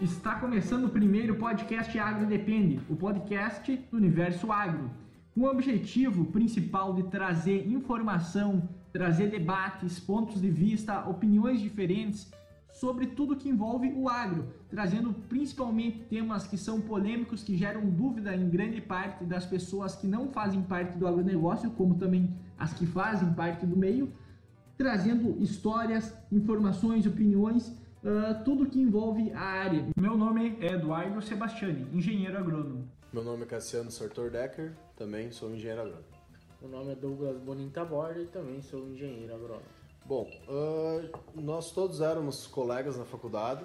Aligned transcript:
Está 0.00 0.36
começando 0.36 0.86
o 0.86 0.88
primeiro 0.88 1.34
podcast 1.34 1.98
Agro 1.98 2.24
Depende, 2.24 2.80
o 2.88 2.96
podcast 2.96 3.76
do 3.90 3.98
universo 3.98 4.50
agro, 4.50 4.90
com 5.34 5.42
o 5.42 5.50
objetivo 5.50 6.24
principal 6.24 6.94
de 6.94 7.02
trazer 7.02 7.68
informação, 7.70 8.66
trazer 8.94 9.28
debates, 9.28 10.00
pontos 10.00 10.40
de 10.40 10.48
vista, 10.48 11.06
opiniões 11.06 11.60
diferentes 11.60 12.32
sobre 12.72 13.08
tudo 13.08 13.36
que 13.36 13.50
envolve 13.50 13.92
o 13.94 14.08
agro, 14.08 14.48
trazendo 14.70 15.12
principalmente 15.12 15.98
temas 16.04 16.46
que 16.46 16.56
são 16.56 16.80
polêmicos, 16.80 17.42
que 17.42 17.54
geram 17.54 17.84
dúvida 17.84 18.34
em 18.34 18.48
grande 18.48 18.80
parte 18.80 19.22
das 19.24 19.44
pessoas 19.44 19.94
que 19.94 20.06
não 20.06 20.30
fazem 20.30 20.62
parte 20.62 20.96
do 20.96 21.06
agronegócio, 21.06 21.70
como 21.72 21.96
também 21.96 22.34
as 22.58 22.72
que 22.72 22.86
fazem 22.86 23.34
parte 23.34 23.66
do 23.66 23.76
meio, 23.76 24.10
trazendo 24.78 25.36
histórias, 25.42 26.14
informações, 26.32 27.04
opiniões 27.04 27.78
uh, 28.04 28.44
tudo 28.44 28.68
que 28.68 28.80
envolve 28.80 29.32
a 29.32 29.40
área. 29.40 29.86
Meu 29.96 30.16
nome 30.16 30.56
é 30.60 30.74
Eduardo 30.74 31.20
Sebastiani, 31.22 31.86
engenheiro 31.92 32.38
agrônomo. 32.38 32.88
Meu 33.12 33.24
nome 33.24 33.42
é 33.42 33.46
Cassiano 33.46 33.90
Sartor 33.90 34.30
Decker, 34.30 34.72
também 34.96 35.30
sou 35.30 35.50
engenheiro 35.50 35.82
agrônomo. 35.82 36.04
Meu 36.60 36.70
nome 36.70 36.92
é 36.92 36.94
Douglas 36.94 37.38
Bonita 37.38 37.84
Borda 37.84 38.20
e 38.20 38.26
também 38.26 38.60
sou 38.62 38.88
engenheiro 38.88 39.34
agrônomo. 39.34 39.66
Bom, 40.04 40.28
uh, 40.48 41.40
nós 41.40 41.70
todos 41.72 42.00
éramos 42.00 42.46
colegas 42.46 42.96
na 42.96 43.04
faculdade 43.04 43.64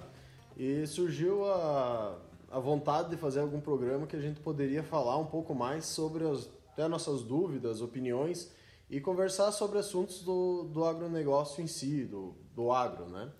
e 0.56 0.86
surgiu 0.86 1.44
a, 1.46 2.18
a 2.50 2.58
vontade 2.58 3.10
de 3.10 3.16
fazer 3.16 3.40
algum 3.40 3.60
programa 3.60 4.06
que 4.06 4.16
a 4.16 4.20
gente 4.20 4.40
poderia 4.40 4.82
falar 4.82 5.18
um 5.18 5.26
pouco 5.26 5.54
mais 5.54 5.86
sobre 5.86 6.26
as 6.26 6.48
até 6.76 6.86
nossas 6.86 7.22
dúvidas, 7.22 7.80
opiniões 7.80 8.52
e 8.90 9.00
conversar 9.00 9.50
sobre 9.50 9.78
assuntos 9.78 10.22
do, 10.22 10.64
do 10.64 10.84
agronegócio 10.84 11.64
em 11.64 11.66
si, 11.66 12.04
do, 12.04 12.34
do 12.54 12.70
agro, 12.70 13.06
né? 13.06 13.32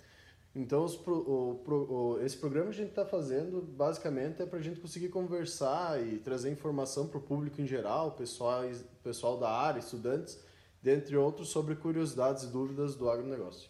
Então, 0.59 0.85
os, 0.85 0.97
o, 1.07 1.61
o, 1.67 2.19
esse 2.23 2.39
programa 2.39 2.71
que 2.71 2.77
a 2.77 2.83
gente 2.83 2.89
está 2.89 3.05
fazendo, 3.05 3.61
basicamente, 3.61 4.41
é 4.41 4.47
para 4.47 4.59
a 4.59 4.63
gente 4.63 4.81
conseguir 4.81 5.11
conversar 5.11 6.03
e 6.03 6.19
trazer 6.19 6.51
informação 6.51 7.07
para 7.07 7.19
o 7.19 7.21
público 7.21 7.61
em 7.61 7.67
geral, 7.67 8.13
pessoal, 8.13 8.63
pessoal 9.05 9.39
da 9.39 9.51
área, 9.51 9.81
estudantes, 9.81 10.43
dentre 10.83 11.15
outros, 11.15 11.51
sobre 11.51 11.77
curiosidades 11.77 12.45
e 12.45 12.47
dúvidas 12.47 12.97
do 12.97 13.11
agronegócio. 13.11 13.69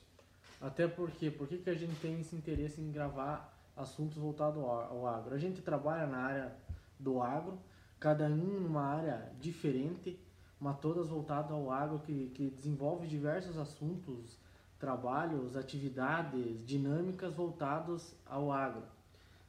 Até 0.61 0.87
porque, 0.87 1.29
por 1.29 1.49
que, 1.49 1.69
a 1.69 1.75
gente 1.75 1.97
tem 1.97 2.21
esse 2.21 2.37
interesse 2.37 2.81
em 2.81 2.93
gravar 2.93 3.53
assuntos 3.77 4.17
voltados 4.17 4.63
ao 4.63 5.09
agro? 5.09 5.35
A 5.35 5.39
gente 5.39 5.61
trabalha 5.63 6.07
na 6.07 6.19
área 6.19 6.57
do 7.01 7.21
agro, 7.21 7.59
cada 7.99 8.27
um 8.27 8.61
numa 8.61 8.83
área 8.83 9.33
diferente, 9.41 10.21
mas 10.61 10.79
todas 10.79 11.09
voltadas 11.09 11.51
ao 11.51 11.69
agro, 11.69 11.99
que, 11.99 12.29
que 12.29 12.49
desenvolve 12.49 13.09
diversos 13.09 13.59
assuntos 13.59 14.39
trabalhos, 14.79 15.57
atividades, 15.57 16.65
dinâmicas 16.65 17.33
voltados 17.35 18.15
ao 18.27 18.53
agro. 18.53 18.83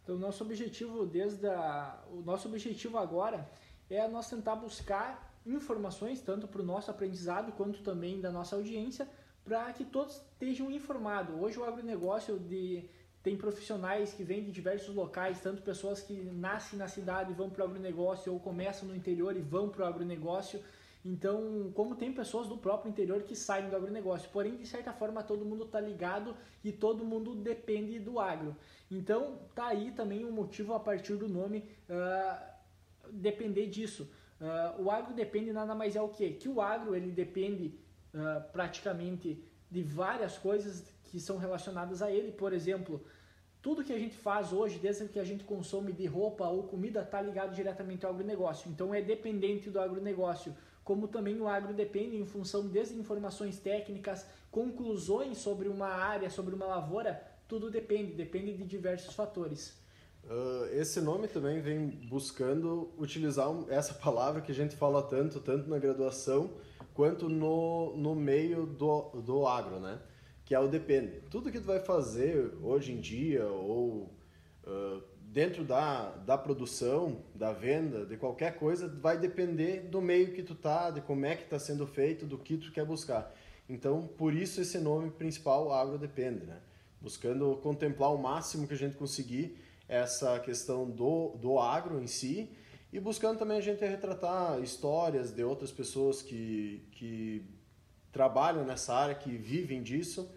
Então, 0.04 0.18
nosso 0.18 0.44
objetivo 0.44 1.06
desde 1.06 1.48
a, 1.48 2.00
o 2.12 2.22
nosso 2.22 2.48
objetivo 2.48 2.98
agora 2.98 3.48
é 3.90 4.08
nós 4.08 4.30
tentar 4.30 4.56
buscar 4.56 5.34
informações 5.46 6.22
tanto 6.22 6.48
para 6.48 6.62
o 6.62 6.66
nosso 6.66 6.92
aprendizado 6.92 7.52
quanto 7.54 7.82
também 7.82 8.20
da 8.20 8.32
nossa 8.32 8.56
audiência 8.56 9.08
para 9.44 9.72
que 9.74 9.86
todos 9.86 10.16
estejam 10.16 10.70
informados. 10.72 11.34
Hoje 11.40 11.58
o 11.58 11.64
agronegócio 11.64 12.38
de 12.38 12.90
tem 13.24 13.36
profissionais 13.36 14.14
que 14.14 14.24
vêm 14.24 14.44
de 14.44 14.52
diversos 14.52 14.96
locais, 14.96 15.42
tanto 15.42 15.62
pessoas 15.62 16.02
que 16.02 16.14
nascem 16.14 16.80
na 16.80 16.88
cidade 16.88 17.32
e 17.32 17.34
vão 17.34 17.50
para 17.50 17.66
o 17.66 17.68
agronegócio 17.68 18.32
ou 18.32 18.40
começam 18.40 18.88
no 18.88 18.96
interior 18.96 19.36
e 19.36 19.42
vão 19.42 19.68
para 19.68 19.84
o 19.84 19.88
agronegócio. 19.88 20.62
Então, 21.10 21.72
como 21.74 21.96
tem 21.96 22.12
pessoas 22.12 22.50
do 22.50 22.58
próprio 22.58 22.90
interior 22.90 23.24
que 23.24 23.34
saem 23.34 23.70
do 23.70 23.76
agronegócio, 23.78 24.30
porém, 24.30 24.58
de 24.58 24.68
certa 24.68 24.92
forma, 24.92 25.24
todo 25.24 25.46
mundo 25.46 25.64
está 25.64 25.80
ligado 25.80 26.36
e 26.62 26.70
todo 26.70 27.06
mundo 27.06 27.34
depende 27.34 27.98
do 27.98 28.20
agro. 28.20 28.54
Então, 28.92 29.40
tá 29.56 29.68
aí 29.68 29.92
também 29.92 30.26
um 30.26 30.32
motivo 30.32 30.74
a 30.74 30.80
partir 30.82 31.16
do 31.16 31.30
nome 31.30 31.64
uh, 31.90 33.10
depender 33.10 33.68
disso. 33.68 34.12
Uh, 34.42 34.84
o 34.84 34.92
agro 34.92 35.14
depende 35.14 35.54
nada 35.54 35.74
mais 35.74 35.96
é 35.96 36.02
o 36.02 36.10
que? 36.10 36.32
Que 36.32 36.50
o 36.50 36.60
agro 36.60 36.94
ele 36.94 37.10
depende 37.10 37.74
uh, 38.14 38.52
praticamente 38.52 39.42
de 39.72 39.84
várias 39.84 40.38
coisas 40.38 40.94
que 41.06 41.22
são 41.22 41.38
relacionadas 41.38 42.02
a 42.02 42.12
ele. 42.12 42.34
Por 42.34 42.52
exemplo, 42.52 43.02
tudo 43.62 43.82
que 43.82 43.94
a 43.94 44.00
gente 44.00 44.16
faz 44.18 44.52
hoje, 44.52 44.78
desde 44.78 45.08
que 45.08 45.20
a 45.20 45.24
gente 45.24 45.46
consome 45.46 45.94
de 45.94 46.06
roupa 46.06 46.50
ou 46.50 46.64
comida, 46.64 47.02
está 47.02 47.22
ligado 47.22 47.56
diretamente 47.56 48.06
ao 48.06 48.12
agronegócio. 48.12 48.70
Então 48.70 48.94
é 48.94 49.02
dependente 49.02 49.70
do 49.70 49.80
agronegócio 49.80 50.54
como 50.88 51.06
também 51.06 51.38
o 51.42 51.50
agro 51.50 51.74
depende 51.74 52.16
em 52.16 52.26
função 52.26 52.66
desde 52.66 52.96
informações 52.96 53.60
técnicas, 53.60 54.26
conclusões 54.50 55.38
sobre 55.38 55.68
uma 55.68 55.90
área, 55.90 56.30
sobre 56.30 56.56
uma 56.56 56.66
lavoura, 56.66 57.22
tudo 57.46 57.70
depende, 57.70 58.14
depende 58.14 58.54
de 58.54 58.64
diversos 58.64 59.14
fatores. 59.14 59.78
Uh, 60.24 60.66
esse 60.72 61.02
nome 61.02 61.28
também 61.28 61.60
vem 61.60 61.90
buscando 62.08 62.90
utilizar 62.98 63.50
essa 63.68 63.94
palavra 63.96 64.40
que 64.40 64.50
a 64.50 64.56
gente 64.56 64.78
fala 64.78 65.04
tanto, 65.04 65.42
tanto 65.42 65.70
na 65.70 65.78
graduação 65.78 66.52
quanto 66.94 67.28
no, 67.28 67.94
no 67.98 68.16
meio 68.16 68.66
do, 68.66 69.10
do 69.26 69.46
agro, 69.46 69.82
né? 69.82 70.00
Que 70.46 70.56
é 70.56 70.60
o 70.60 70.70
depende. 70.70 71.20
Tudo 71.30 71.52
que 71.52 71.60
tu 71.60 71.66
vai 71.66 71.82
fazer 71.82 72.58
hoje 72.64 72.94
em 72.94 73.02
dia 73.02 73.46
ou 73.46 74.10
uh, 74.66 75.04
dentro 75.32 75.64
da, 75.64 76.10
da 76.26 76.38
produção, 76.38 77.24
da 77.36 77.52
venda, 77.52 78.06
de 78.06 78.18
qualquer 78.18 78.58
coisa, 78.58 78.88
vai 78.88 79.18
depender 79.18 79.82
do 79.82 80.02
meio 80.02 80.34
que 80.34 80.42
tu 80.42 80.56
tá, 80.56 80.90
de 80.90 81.02
como 81.02 81.26
é 81.26 81.36
que 81.36 81.44
está 81.44 81.60
sendo 81.60 81.86
feito, 81.86 82.26
do 82.26 82.38
que 82.38 82.58
tu 82.58 82.72
quer 82.72 82.86
buscar. 82.86 83.34
Então, 83.70 84.08
por 84.18 84.34
isso 84.34 84.62
esse 84.62 84.80
nome 84.80 85.12
principal, 85.12 85.72
Agro 85.74 85.98
Depende, 85.98 86.46
né? 86.46 86.60
Buscando 87.02 87.58
contemplar 87.58 88.14
o 88.14 88.18
máximo 88.18 88.68
que 88.68 88.74
a 88.74 88.78
gente 88.78 88.96
conseguir 88.96 89.58
essa 89.88 90.40
questão 90.40 90.90
do, 90.90 91.36
do 91.38 91.60
agro 91.60 92.02
em 92.02 92.08
si 92.08 92.50
e 92.92 93.00
buscando 93.00 93.38
também 93.38 93.58
a 93.58 93.62
gente 93.62 93.84
retratar 93.86 94.60
histórias 94.62 95.32
de 95.32 95.44
outras 95.44 95.72
pessoas 95.72 96.22
que, 96.22 96.88
que 96.94 97.46
trabalham 98.12 98.66
nessa 98.66 98.94
área, 98.94 99.16
que 99.16 99.30
vivem 99.38 99.84
disso 99.84 100.30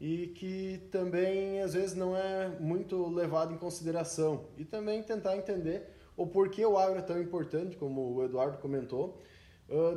e 0.00 0.28
que 0.28 0.88
também 0.90 1.60
às 1.60 1.74
vezes 1.74 1.94
não 1.94 2.16
é 2.16 2.48
muito 2.60 3.08
levado 3.08 3.52
em 3.52 3.58
consideração. 3.58 4.46
E 4.56 4.64
também 4.64 5.02
tentar 5.02 5.36
entender 5.36 5.88
o 6.16 6.26
porquê 6.26 6.64
o 6.64 6.78
agro 6.78 6.98
é 6.98 7.02
tão 7.02 7.20
importante, 7.20 7.76
como 7.76 8.14
o 8.14 8.24
Eduardo 8.24 8.58
comentou, 8.58 9.20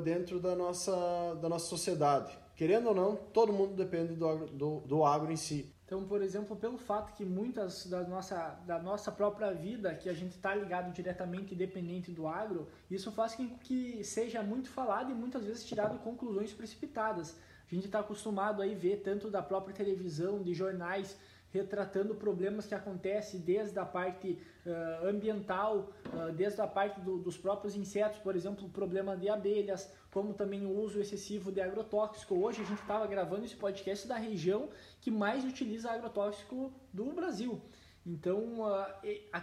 dentro 0.03 0.40
da 0.40 0.56
nossa, 0.56 1.35
da 1.41 1.50
nossa 1.50 1.68
sociedade. 1.68 2.38
Querendo 2.56 2.88
ou 2.88 2.96
não, 2.96 3.16
todo 3.16 3.53
mundo 3.53 3.75
depende 3.75 4.16
do 4.16 4.28
agro, 4.28 4.47
do, 4.47 4.80
do 4.81 5.06
agro 5.06 5.31
em 5.31 5.35
si. 5.35 5.72
Então, 5.85 6.03
por 6.06 6.22
exemplo, 6.22 6.56
pelo 6.56 6.78
fato 6.78 7.14
que 7.14 7.24
muitas 7.24 7.85
da 7.85 8.03
nossa, 8.03 8.59
da 8.66 8.78
nossa 8.78 9.09
própria 9.09 9.53
vida, 9.53 9.96
que 9.96 10.09
a 10.09 10.14
gente 10.14 10.31
está 10.31 10.53
ligado 10.53 10.91
diretamente 10.91 11.53
e 11.53 11.58
dependente 11.58 12.12
do 12.12 12.28
agro, 12.28 12.68
isso 12.91 13.09
faz 13.12 13.35
com 13.35 13.47
que 13.59 14.03
seja 14.03 14.44
muito 14.44 14.69
falado 14.69 15.12
e 15.12 15.14
muitas 15.14 15.46
vezes 15.46 15.64
tirado 15.64 15.97
conclusões 16.00 16.52
precipitadas. 16.52 17.38
A 17.69 17.75
gente 17.75 17.85
está 17.85 18.00
acostumado 18.00 18.61
a 18.61 18.67
ver 18.67 19.01
tanto 19.03 19.29
da 19.29 19.41
própria 19.41 19.75
televisão, 19.75 20.41
de 20.41 20.53
jornais, 20.53 21.17
retratando 21.50 22.16
problemas 22.16 22.66
que 22.66 22.75
acontecem 22.75 23.39
desde 23.39 23.78
a 23.79 23.85
parte 23.85 24.38
uh, 24.66 25.07
ambiental, 25.07 25.89
uh, 26.07 26.31
desde 26.31 26.61
a 26.61 26.67
parte 26.67 27.00
do, 27.01 27.17
dos 27.17 27.38
próprios 27.38 27.75
insetos, 27.75 28.19
por 28.19 28.35
exemplo, 28.35 28.66
o 28.66 28.69
problema 28.69 29.16
de 29.16 29.29
abelhas, 29.29 29.91
como 30.11 30.33
também 30.33 30.66
o 30.66 30.78
uso 30.79 31.00
excessivo 31.00 31.51
de 31.51 31.61
agrotóxico. 31.61 32.35
Hoje 32.35 32.61
a 32.61 32.66
gente 32.66 32.81
estava 32.81 33.05
gravando 33.07 33.45
esse 33.45 33.55
podcast 33.55 34.07
da 34.07 34.16
região 34.16 34.69
que 35.01 35.11
mais 35.11 35.44
utiliza 35.44 35.91
agrotóxico 35.91 36.72
do 36.94 37.05
Brasil. 37.13 37.61
Então, 38.05 38.63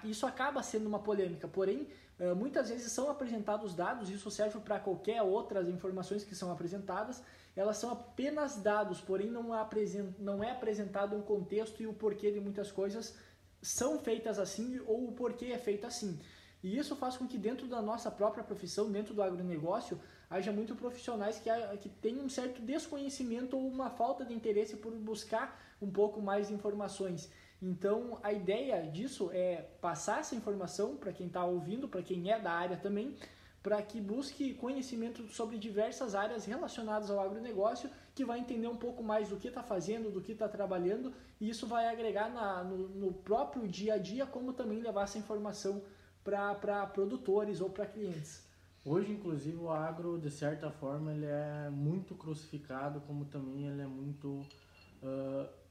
isso 0.05 0.27
acaba 0.27 0.63
sendo 0.63 0.87
uma 0.87 0.99
polêmica, 0.99 1.47
porém, 1.47 1.87
muitas 2.35 2.71
vezes 2.71 2.91
são 2.91 3.11
apresentados 3.11 3.75
dados, 3.75 4.09
isso 4.09 4.31
serve 4.31 4.59
para 4.61 4.81
qualquer 4.81 5.21
outras 5.21 5.69
informações 5.69 6.25
que 6.25 6.35
são 6.35 6.51
apresentadas, 6.51 7.23
elas 7.57 7.79
são 7.79 7.91
apenas 7.91 8.57
dados, 8.57 9.01
porém 9.01 9.31
não, 9.31 9.51
não 10.19 10.43
é 10.43 10.51
apresentado 10.51 11.17
um 11.17 11.23
contexto 11.23 11.83
e 11.83 11.87
o 11.87 11.95
porquê 11.95 12.31
de 12.31 12.41
muitas 12.41 12.73
coisas 12.73 13.17
são 13.63 13.99
feitas 13.99 14.39
assim 14.39 14.81
ou 14.87 15.09
o 15.09 15.13
porquê 15.13 15.47
é 15.47 15.59
feito 15.59 15.87
assim. 15.87 16.19
E 16.63 16.79
isso 16.79 16.97
faz 16.97 17.17
com 17.17 17.27
que 17.27 17.37
dentro 17.37 17.67
da 17.67 17.83
nossa 17.83 18.11
própria 18.11 18.43
profissão, 18.43 18.91
dentro 18.91 19.15
do 19.15 19.23
agronegócio, 19.23 20.01
haja 20.31 20.51
muitos 20.51 20.77
profissionais 20.77 21.39
que, 21.39 21.51
que 21.79 21.89
têm 21.89 22.19
um 22.21 22.29
certo 22.29 22.63
desconhecimento 22.63 23.57
ou 23.57 23.69
uma 23.69 23.91
falta 23.91 24.25
de 24.25 24.33
interesse 24.33 24.77
por 24.77 24.93
buscar 24.93 25.61
um 25.81 25.91
pouco 25.91 26.21
mais 26.23 26.49
de 26.49 26.55
informações. 26.55 27.31
Então, 27.61 28.19
a 28.23 28.33
ideia 28.33 28.83
disso 28.91 29.31
é 29.33 29.67
passar 29.81 30.21
essa 30.21 30.35
informação 30.35 30.97
para 30.97 31.13
quem 31.13 31.27
está 31.27 31.45
ouvindo, 31.45 31.89
para 31.89 32.03
quem 32.03 32.31
é 32.31 32.39
da 32.39 32.53
área 32.53 32.77
também, 32.77 33.17
para 33.65 33.81
que 33.81 33.99
busque 33.99 34.53
conhecimento 34.53 35.27
sobre 35.29 35.57
diversas 35.57 36.15
áreas 36.15 36.45
relacionadas 36.45 37.11
ao 37.11 37.19
agronegócio, 37.19 37.89
que 38.15 38.23
vai 38.23 38.39
entender 38.39 38.69
um 38.69 38.77
pouco 38.77 39.03
mais 39.03 39.31
do 39.31 39.39
que 39.39 39.49
está 39.49 39.63
fazendo, 39.63 40.13
do 40.13 40.21
que 40.21 40.33
está 40.33 40.47
trabalhando, 40.47 41.15
e 41.41 41.49
isso 41.49 41.67
vai 41.67 41.89
agregar 41.89 42.29
na, 42.29 42.63
no, 42.63 42.89
no, 42.91 43.11
próprio 43.11 43.67
dia 43.67 43.95
a 43.95 43.99
dia, 43.99 44.27
como 44.27 44.53
também 44.53 44.83
levar 44.83 45.05
essa 45.05 45.17
informação 45.17 45.83
para 46.23 46.87
produtores 46.89 47.63
ou 47.63 47.71
para 47.71 47.87
clientes. 47.87 48.47
Hoje, 48.85 49.13
inclusive, 49.13 49.57
o 49.57 49.71
agro, 49.71 50.19
de 50.19 50.31
certa 50.31 50.71
forma, 50.71 51.11
ele 51.11 51.25
é 51.25 51.71
muito 51.71 52.15
crucificado, 52.15 53.01
como 53.01 53.25
também 53.25 53.67
ele 53.67 53.81
é 53.81 53.87
muito... 53.87 54.43
Uh 55.03 55.65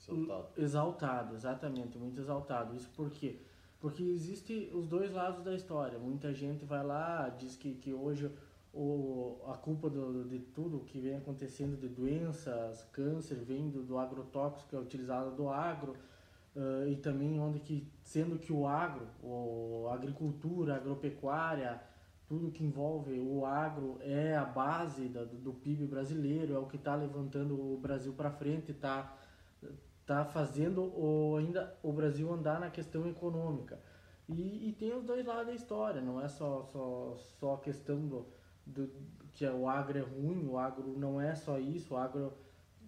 Exaltado. 0.00 0.48
Exaltado, 0.56 1.34
exatamente, 1.34 1.98
muito 1.98 2.20
exaltado. 2.20 2.74
Isso 2.74 2.88
por 2.96 3.10
quê? 3.10 3.42
Porque 3.80 4.02
existe 4.02 4.70
os 4.74 4.88
dois 4.88 5.12
lados 5.12 5.44
da 5.44 5.54
história. 5.54 5.98
Muita 5.98 6.34
gente 6.34 6.64
vai 6.64 6.84
lá, 6.84 7.28
diz 7.28 7.56
que, 7.56 7.74
que 7.74 7.92
hoje 7.92 8.30
o, 8.72 9.40
a 9.46 9.56
culpa 9.56 9.88
do, 9.88 10.24
de 10.24 10.40
tudo 10.40 10.80
que 10.80 10.98
vem 11.00 11.16
acontecendo 11.16 11.76
de 11.76 11.88
doenças, 11.88 12.82
câncer, 12.92 13.36
vem 13.36 13.70
do, 13.70 13.82
do 13.82 13.98
agrotóxico 13.98 14.68
que 14.68 14.76
é 14.76 14.78
utilizado 14.78 15.34
do 15.36 15.48
agro. 15.48 15.94
Uh, 16.56 16.88
e 16.88 16.96
também 16.96 17.38
onde 17.38 17.60
que, 17.60 17.86
sendo 18.02 18.36
que 18.36 18.52
o 18.52 18.66
agro, 18.66 19.06
o, 19.22 19.86
a 19.90 19.94
agricultura, 19.94 20.74
a 20.74 20.76
agropecuária, 20.76 21.80
tudo 22.26 22.50
que 22.50 22.64
envolve 22.64 23.18
o 23.20 23.46
agro 23.46 23.96
é 24.00 24.36
a 24.36 24.44
base 24.44 25.08
da, 25.08 25.24
do, 25.24 25.36
do 25.36 25.52
PIB 25.52 25.86
brasileiro, 25.86 26.54
é 26.54 26.58
o 26.58 26.66
que 26.66 26.76
está 26.76 26.96
levantando 26.96 27.54
o 27.54 27.78
Brasil 27.78 28.12
para 28.12 28.30
frente, 28.30 28.72
está 28.72 29.16
tá 30.08 30.24
fazendo 30.24 30.82
o, 30.82 31.36
ainda 31.36 31.76
o 31.82 31.92
Brasil 31.92 32.32
andar 32.32 32.58
na 32.58 32.70
questão 32.70 33.06
econômica. 33.06 33.78
E, 34.26 34.68
e, 34.68 34.72
tem 34.72 34.94
os 34.94 35.04
dois 35.04 35.24
lados 35.24 35.46
da 35.48 35.54
história, 35.54 36.00
não 36.00 36.18
é 36.20 36.28
só, 36.28 36.62
só, 36.64 37.14
só 37.38 37.54
a 37.54 37.58
questão 37.58 38.00
do, 38.06 38.26
do, 38.66 38.90
que 39.32 39.46
o 39.46 39.68
agro 39.68 39.98
é 39.98 40.00
ruim, 40.00 40.46
o 40.46 40.56
agro 40.56 40.98
não 40.98 41.20
é 41.20 41.34
só 41.34 41.58
isso, 41.58 41.92
o 41.92 41.96
agro 41.96 42.32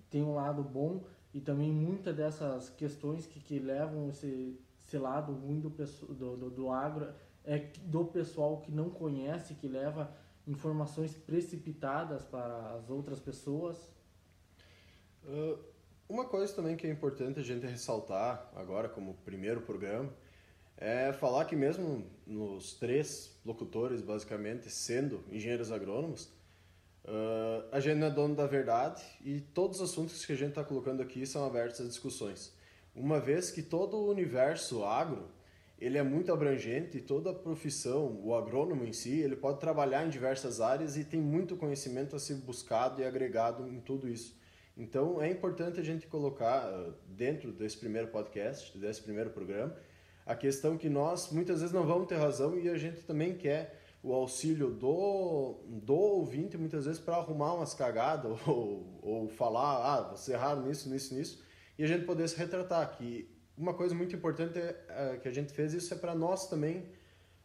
tem 0.08 0.22
um 0.22 0.34
lado 0.34 0.62
bom 0.62 1.04
e 1.32 1.40
também 1.40 1.70
muitas 1.70 2.16
dessas 2.16 2.70
questões 2.70 3.26
que, 3.26 3.38
que 3.38 3.58
levam 3.58 4.08
esse, 4.08 4.58
esse 4.82 4.98
lado 4.98 5.32
ruim 5.32 5.60
do, 5.60 5.68
do, 5.70 6.36
do, 6.36 6.50
do 6.50 6.70
agro 6.70 7.12
é 7.44 7.58
do 7.84 8.04
pessoal 8.06 8.60
que 8.62 8.72
não 8.72 8.88
conhece, 8.88 9.54
que 9.54 9.68
leva 9.68 10.10
informações 10.46 11.14
precipitadas 11.14 12.24
para 12.24 12.74
as 12.74 12.88
outras 12.90 13.20
pessoas? 13.20 13.76
Uh, 15.24 15.58
uma 16.10 16.24
coisa 16.24 16.52
também 16.52 16.76
que 16.76 16.86
é 16.86 16.90
importante 16.90 17.38
a 17.38 17.42
gente 17.42 17.64
ressaltar 17.64 18.50
agora 18.56 18.88
como 18.88 19.14
primeiro 19.24 19.60
programa 19.60 20.12
é 20.76 21.12
falar 21.12 21.44
que 21.44 21.54
mesmo 21.54 22.04
nos 22.26 22.74
três 22.74 23.38
locutores 23.44 24.02
basicamente 24.02 24.68
sendo 24.70 25.22
engenheiros 25.30 25.70
agrônomos, 25.70 26.24
uh, 27.04 27.68
a 27.70 27.78
gente 27.78 27.98
não 27.98 28.08
é 28.08 28.10
dono 28.10 28.34
da 28.34 28.46
verdade 28.46 29.02
e 29.24 29.40
todos 29.40 29.80
os 29.80 29.90
assuntos 29.90 30.26
que 30.26 30.32
a 30.32 30.36
gente 30.36 30.48
está 30.50 30.64
colocando 30.64 31.00
aqui 31.00 31.24
são 31.24 31.46
abertos 31.46 31.80
a 31.80 31.84
discussões. 31.84 32.52
Uma 32.92 33.20
vez 33.20 33.52
que 33.52 33.62
todo 33.62 33.96
o 33.96 34.10
universo 34.10 34.84
agro 34.84 35.28
ele 35.78 35.96
é 35.96 36.02
muito 36.02 36.32
abrangente 36.32 36.98
e 36.98 37.00
toda 37.00 37.30
a 37.30 37.34
profissão, 37.34 38.20
o 38.22 38.34
agrônomo 38.34 38.84
em 38.84 38.92
si, 38.92 39.20
ele 39.20 39.36
pode 39.36 39.60
trabalhar 39.60 40.04
em 40.04 40.10
diversas 40.10 40.60
áreas 40.60 40.96
e 40.96 41.04
tem 41.04 41.20
muito 41.20 41.56
conhecimento 41.56 42.16
a 42.16 42.18
ser 42.18 42.34
buscado 42.34 43.00
e 43.00 43.04
agregado 43.04 43.68
em 43.68 43.80
tudo 43.80 44.08
isso. 44.08 44.39
Então 44.76 45.20
é 45.20 45.30
importante 45.30 45.80
a 45.80 45.82
gente 45.82 46.06
colocar 46.06 46.64
ah, 46.64 46.92
dentro 47.06 47.52
desse 47.52 47.76
primeiro 47.76 48.08
podcast, 48.08 48.76
desse 48.78 49.02
primeiro 49.02 49.30
programa, 49.30 49.76
a 50.24 50.34
questão 50.34 50.76
que 50.76 50.88
nós 50.88 51.30
muitas 51.32 51.60
vezes 51.60 51.74
não 51.74 51.86
vamos 51.86 52.06
ter 52.06 52.16
razão 52.16 52.58
e 52.58 52.68
a 52.68 52.76
gente 52.76 53.02
também 53.02 53.36
quer 53.36 53.80
o 54.02 54.14
auxílio 54.14 54.70
do, 54.70 55.60
do 55.66 55.94
ouvinte 55.94 56.56
muitas 56.56 56.86
vezes 56.86 57.00
para 57.00 57.16
arrumar 57.16 57.54
umas 57.54 57.74
cagadas 57.74 58.38
ou, 58.46 58.98
ou 59.02 59.28
falar, 59.28 59.94
ah, 59.94 60.02
você 60.10 60.32
erraram 60.32 60.62
nisso, 60.62 60.88
nisso, 60.88 61.14
nisso, 61.14 61.44
e 61.78 61.84
a 61.84 61.86
gente 61.86 62.06
poder 62.06 62.28
se 62.28 62.36
retratar 62.36 62.96
que 62.96 63.28
uma 63.56 63.74
coisa 63.74 63.94
muito 63.94 64.16
importante 64.16 64.58
é, 64.58 64.84
é, 64.88 65.16
que 65.18 65.28
a 65.28 65.32
gente 65.32 65.52
fez 65.52 65.74
isso 65.74 65.92
é 65.92 65.96
para 65.96 66.14
nós 66.14 66.48
também 66.48 66.88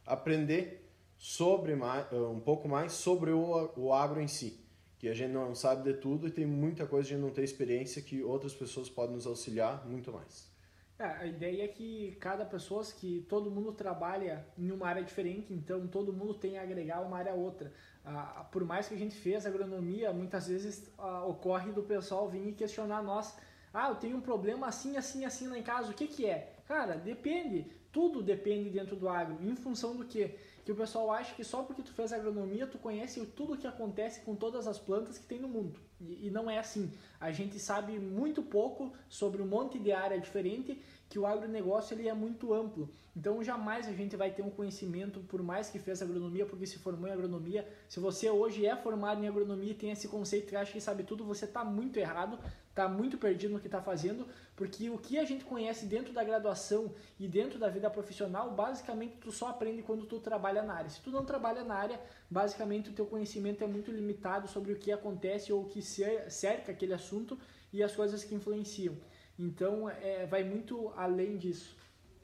aprender 0.05 0.89
sobre 1.17 1.75
mais, 1.75 2.05
um 2.13 2.39
pouco 2.39 2.69
mais 2.69 2.93
sobre 2.93 3.31
o, 3.31 3.71
o 3.75 3.93
agro 3.93 4.21
em 4.21 4.27
si 4.27 4.64
que 5.05 5.09
a 5.09 5.13
gente 5.13 5.31
não 5.31 5.53
sabe 5.53 5.83
de 5.83 5.99
tudo 5.99 6.27
e 6.27 6.31
tem 6.31 6.47
muita 6.47 6.87
coisa 6.87 7.07
que 7.07 7.13
a 7.13 7.17
gente 7.17 7.25
não 7.27 7.31
tem 7.31 7.43
experiência 7.43 8.01
que 8.01 8.23
outras 8.23 8.55
pessoas 8.55 8.89
podem 8.89 9.15
nos 9.15 9.27
auxiliar 9.27 9.87
muito 9.87 10.11
mais. 10.11 10.49
É, 10.97 11.03
a 11.03 11.25
ideia 11.27 11.63
é 11.63 11.67
que 11.67 12.17
cada 12.19 12.43
pessoa, 12.43 12.83
que 12.83 13.23
todo 13.29 13.51
mundo 13.51 13.71
trabalha 13.71 14.43
em 14.57 14.71
uma 14.71 14.87
área 14.87 15.03
diferente, 15.03 15.53
então 15.53 15.85
todo 15.85 16.11
mundo 16.11 16.33
tem 16.33 16.57
a 16.57 16.63
agregar 16.63 17.01
uma 17.01 17.17
área 17.17 17.33
a 17.33 17.35
outra. 17.35 17.71
Ah, 18.03 18.47
por 18.51 18.63
mais 18.65 18.87
que 18.87 18.95
a 18.95 18.97
gente 18.97 19.15
fez 19.15 19.45
agronomia, 19.45 20.11
muitas 20.11 20.47
vezes 20.47 20.89
ah, 20.97 21.23
ocorre 21.23 21.71
do 21.71 21.83
pessoal 21.83 22.27
vir 22.27 22.47
e 22.47 22.53
questionar 22.53 23.03
nós 23.03 23.35
ah, 23.75 23.89
eu 23.89 23.95
tenho 23.95 24.15
um 24.15 24.21
problema 24.21 24.67
assim, 24.67 24.95
assim, 24.95 25.25
assim 25.25 25.49
lá 25.49 25.59
em 25.59 25.61
casa. 25.61 25.91
O 25.91 25.93
que, 25.93 26.07
que 26.07 26.25
é? 26.25 26.53
Cara, 26.65 26.95
depende. 26.95 27.67
Tudo 27.91 28.23
depende 28.23 28.69
dentro 28.69 28.95
do 28.95 29.09
agro. 29.09 29.37
Em 29.41 29.53
função 29.53 29.97
do 29.97 30.05
que? 30.05 30.33
Que 30.65 30.71
o 30.71 30.75
pessoal 30.75 31.11
acha 31.11 31.35
que 31.35 31.43
só 31.43 31.61
porque 31.61 31.83
tu 31.83 31.93
fez 31.93 32.11
agronomia, 32.11 32.65
tu 32.65 32.79
conhece 32.79 33.23
tudo 33.27 33.53
o 33.53 33.57
que 33.57 33.67
acontece 33.67 34.21
com 34.21 34.35
todas 34.35 34.67
as 34.67 34.79
plantas 34.79 35.17
que 35.17 35.25
tem 35.27 35.39
no 35.39 35.47
mundo. 35.47 35.79
E, 36.01 36.25
e 36.25 36.31
não 36.31 36.49
é 36.49 36.57
assim. 36.57 36.91
A 37.19 37.31
gente 37.31 37.59
sabe 37.59 37.99
muito 37.99 38.41
pouco 38.41 38.91
sobre 39.07 39.43
um 39.43 39.45
monte 39.45 39.77
de 39.77 39.91
área 39.91 40.19
diferente 40.19 40.81
que 41.15 41.19
o 41.19 41.25
agronegócio 41.25 41.97
ele 41.97 42.09
é 42.09 42.13
muito 42.13 42.53
amplo. 42.53 42.89
Então 43.15 43.41
jamais 43.41 43.87
a 43.87 43.93
gente 43.93 44.17
vai 44.17 44.31
ter 44.31 44.41
um 44.41 44.49
conhecimento, 44.49 45.21
por 45.21 45.41
mais 45.41 45.69
que 45.69 45.79
fez 45.79 46.01
agronomia, 46.01 46.45
porque 46.45 46.67
se 46.67 46.77
formou 46.77 47.07
em 47.07 47.13
agronomia. 47.13 47.65
Se 47.87 48.01
você 48.01 48.29
hoje 48.29 48.65
é 48.65 48.75
formado 48.75 49.23
em 49.23 49.27
agronomia 49.29 49.71
e 49.71 49.73
tem 49.73 49.91
esse 49.91 50.09
conceito 50.09 50.49
que 50.49 50.57
acha 50.57 50.73
que 50.73 50.81
sabe 50.81 51.05
tudo, 51.05 51.23
você 51.23 51.45
está 51.45 51.63
muito 51.63 51.97
errado, 51.97 52.37
está 52.69 52.89
muito 52.89 53.17
perdido 53.17 53.53
no 53.53 53.61
que 53.61 53.67
está 53.67 53.81
fazendo, 53.81 54.27
porque 54.57 54.89
o 54.89 54.97
que 54.97 55.17
a 55.17 55.23
gente 55.23 55.45
conhece 55.45 55.85
dentro 55.85 56.11
da 56.11 56.21
graduação 56.21 56.91
e 57.17 57.29
dentro 57.29 57.57
da 57.57 57.69
vida 57.69 57.89
profissional, 57.89 58.51
basicamente 58.51 59.15
tu 59.21 59.31
só 59.31 59.47
aprende 59.47 59.83
quando 59.83 60.05
tu 60.05 60.19
trabalha 60.19 60.63
na 60.63 60.73
área. 60.73 60.89
Se 60.89 60.99
tu 60.99 61.11
não 61.11 61.23
trabalha 61.23 61.63
na 61.63 61.75
área, 61.75 61.97
basicamente 62.29 62.89
o 62.89 62.93
teu 62.93 63.05
conhecimento 63.05 63.63
é 63.63 63.67
muito 63.67 63.89
limitado 63.89 64.49
sobre 64.49 64.73
o 64.73 64.75
que 64.75 64.91
acontece 64.91 65.53
ou 65.53 65.61
o 65.61 65.69
que 65.69 65.81
cerca 65.81 66.73
aquele 66.73 66.93
assunto 66.93 67.39
e 67.71 67.81
as 67.81 67.95
coisas 67.95 68.25
que 68.25 68.35
influenciam. 68.35 68.97
Então, 69.37 69.89
é, 69.89 70.25
vai 70.25 70.43
muito 70.43 70.91
além 70.95 71.37
disso. 71.37 71.75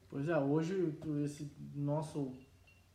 Pois 0.09 0.27
é, 0.27 0.37
hoje 0.37 0.93
esse 1.23 1.51
nosso 1.75 2.31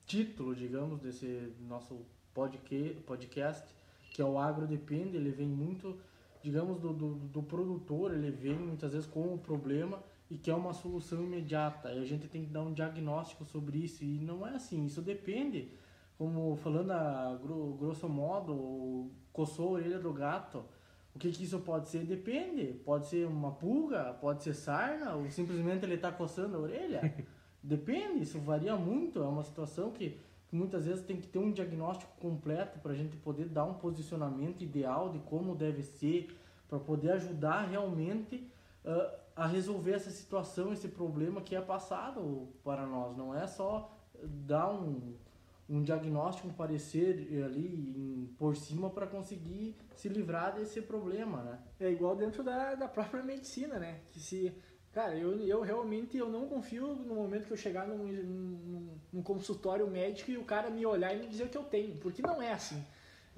título, 0.07 0.55
digamos, 0.55 1.01
desse 1.01 1.53
nosso 1.61 2.07
podcast, 2.33 3.75
que 4.11 4.23
é 4.23 4.25
o 4.25 4.39
Agro 4.39 4.67
Depende, 4.67 5.17
ele 5.17 5.31
vem 5.31 5.49
muito, 5.49 5.99
digamos, 6.43 6.81
do, 6.81 6.93
do, 6.93 7.15
do 7.15 7.43
produtor, 7.43 8.15
ele 8.15 8.31
vem 8.31 8.59
muitas 8.59 8.93
vezes 8.93 9.07
com 9.07 9.35
o 9.35 9.39
problema 9.39 10.03
e 10.31 10.37
quer 10.37 10.55
uma 10.55 10.73
solução 10.73 11.23
imediata. 11.23 11.93
E 11.93 12.01
a 12.01 12.05
gente 12.05 12.27
tem 12.29 12.45
que 12.45 12.51
dar 12.51 12.63
um 12.63 12.73
diagnóstico 12.73 13.45
sobre 13.45 13.79
isso. 13.79 14.03
E 14.03 14.19
não 14.19 14.47
é 14.47 14.55
assim, 14.55 14.85
isso 14.85 15.03
depende. 15.03 15.71
Como 16.19 16.57
falando 16.57 16.91
a 16.93 17.39
grosso 17.79 18.09
modo, 18.09 19.11
coçou 19.33 19.69
a 19.69 19.73
orelha 19.73 19.99
do 19.99 20.13
gato 20.13 20.65
o 21.17 21.19
que, 21.19 21.31
que 21.31 21.45
isso 21.45 21.59
pode 21.61 21.89
ser? 21.89 22.05
Depende. 22.05 22.75
Pode 22.85 23.07
ser 23.07 23.27
uma 23.27 23.51
pulga, 23.51 24.13
pode 24.21 24.43
ser 24.43 24.53
sarna, 24.53 25.15
ou 25.15 25.31
simplesmente 25.31 25.83
ele 25.83 25.95
está 25.95 26.13
coçando 26.13 26.59
a 26.59 26.61
orelha. 26.61 27.27
Depende, 27.63 28.23
isso 28.23 28.39
varia 28.39 28.77
muito. 28.77 29.23
É 29.23 29.27
uma 29.27 29.43
situação 29.43 29.91
que, 29.91 30.21
que 30.47 30.55
muitas 30.55 30.85
vezes 30.85 31.07
tem 31.07 31.17
que 31.17 31.27
ter 31.27 31.39
um 31.39 31.51
diagnóstico 31.51 32.13
completo 32.21 32.79
para 32.81 32.93
a 32.93 32.95
gente 32.95 33.17
poder 33.17 33.49
dar 33.49 33.65
um 33.65 33.73
posicionamento 33.75 34.63
ideal 34.63 35.09
de 35.09 35.19
como 35.21 35.55
deve 35.55 35.83
ser, 35.83 36.37
para 36.69 36.79
poder 36.79 37.13
ajudar 37.13 37.63
realmente 37.63 38.47
uh, 38.85 39.19
a 39.35 39.47
resolver 39.47 39.93
essa 39.93 40.11
situação, 40.11 40.71
esse 40.71 40.89
problema 40.89 41.41
que 41.41 41.57
é 41.57 41.63
passado 41.63 42.47
para 42.63 42.87
nós. 42.87 43.17
Não 43.17 43.35
é 43.35 43.47
só 43.47 43.91
dar 44.23 44.71
um, 44.71 45.15
um 45.69 45.83
diagnóstico, 45.83 46.49
um 46.49 46.53
parecer 46.53 47.43
ali 47.45 47.67
em, 47.97 48.35
por 48.39 48.57
cima 48.57 48.89
para 48.89 49.07
conseguir 49.07 49.77
se 49.97 50.09
livrar 50.09 50.55
desse 50.55 50.81
problema, 50.81 51.43
né? 51.43 51.59
É 51.81 51.91
igual 51.91 52.15
dentro 52.15 52.43
da, 52.43 52.75
da 52.75 52.89
própria 52.89 53.23
medicina, 53.23 53.79
né? 53.79 54.01
Que 54.11 54.21
se, 54.21 54.53
cara, 54.93 55.17
eu, 55.17 55.39
eu 55.41 55.61
realmente 55.63 56.17
eu 56.17 56.29
não 56.29 56.47
confio 56.47 56.95
no 56.95 57.17
momento 57.17 57.47
que 57.47 57.53
eu 57.53 57.57
chegar 57.57 57.87
num, 57.87 58.07
num, 58.07 58.99
num 59.13 59.23
consultório 59.23 59.89
médico 59.89 60.31
e 60.31 60.39
o 60.39 60.45
cara 60.45 60.71
me 60.71 60.87
olhar 60.87 61.15
e 61.15 61.19
me 61.19 61.27
dizer 61.27 61.45
o 61.45 61.49
que 61.49 61.59
eu 61.59 61.65
tenho, 61.65 61.97
porque 61.97 62.23
não 62.23 62.41
é 62.41 62.53
assim. 62.53 62.85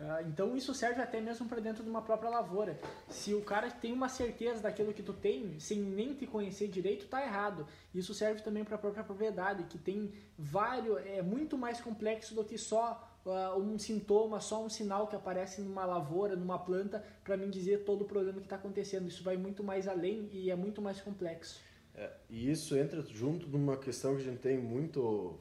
Ah, 0.00 0.22
então 0.22 0.56
isso 0.56 0.72
serve 0.72 1.02
até 1.02 1.20
mesmo 1.20 1.48
para 1.48 1.60
dentro 1.60 1.82
de 1.82 1.90
uma 1.90 2.00
própria 2.00 2.30
lavoura. 2.30 2.78
Se 3.08 3.34
o 3.34 3.42
cara 3.42 3.68
tem 3.68 3.92
uma 3.92 4.08
certeza 4.08 4.62
daquilo 4.62 4.92
que 4.92 5.02
tu 5.02 5.12
tem, 5.12 5.58
sem 5.58 5.80
nem 5.80 6.14
te 6.14 6.26
conhecer 6.26 6.68
direito, 6.68 7.08
tá 7.08 7.20
errado. 7.20 7.66
Isso 7.92 8.14
serve 8.14 8.42
também 8.42 8.64
para 8.64 8.76
a 8.76 8.78
própria 8.78 9.02
propriedade, 9.02 9.64
que 9.64 9.76
tem 9.76 10.12
vários, 10.38 10.98
é 11.04 11.20
muito 11.20 11.58
mais 11.58 11.80
complexo 11.80 12.32
do 12.32 12.44
que 12.44 12.56
só 12.56 13.18
uh, 13.26 13.58
um 13.58 13.76
sintoma, 13.76 14.40
só 14.40 14.64
um 14.64 14.68
sinal 14.68 15.08
que 15.08 15.16
aparece 15.16 15.60
numa 15.62 15.84
lavoura, 15.84 16.36
numa 16.36 16.60
planta, 16.60 17.04
para 17.24 17.36
mim 17.36 17.50
dizer 17.50 17.84
todo 17.84 18.02
o 18.02 18.04
problema 18.04 18.38
que 18.38 18.46
está 18.46 18.56
acontecendo. 18.56 19.08
Isso 19.08 19.24
vai 19.24 19.36
muito 19.36 19.64
mais 19.64 19.88
além 19.88 20.28
e 20.32 20.48
é 20.48 20.54
muito 20.54 20.80
mais 20.80 21.00
complexo. 21.00 21.60
É, 21.96 22.12
e 22.30 22.48
isso 22.48 22.76
entra 22.76 23.02
junto 23.02 23.48
de 23.48 23.56
uma 23.56 23.76
questão 23.76 24.14
que 24.14 24.22
a 24.22 24.24
gente 24.24 24.38
tem 24.38 24.56
muito 24.56 25.40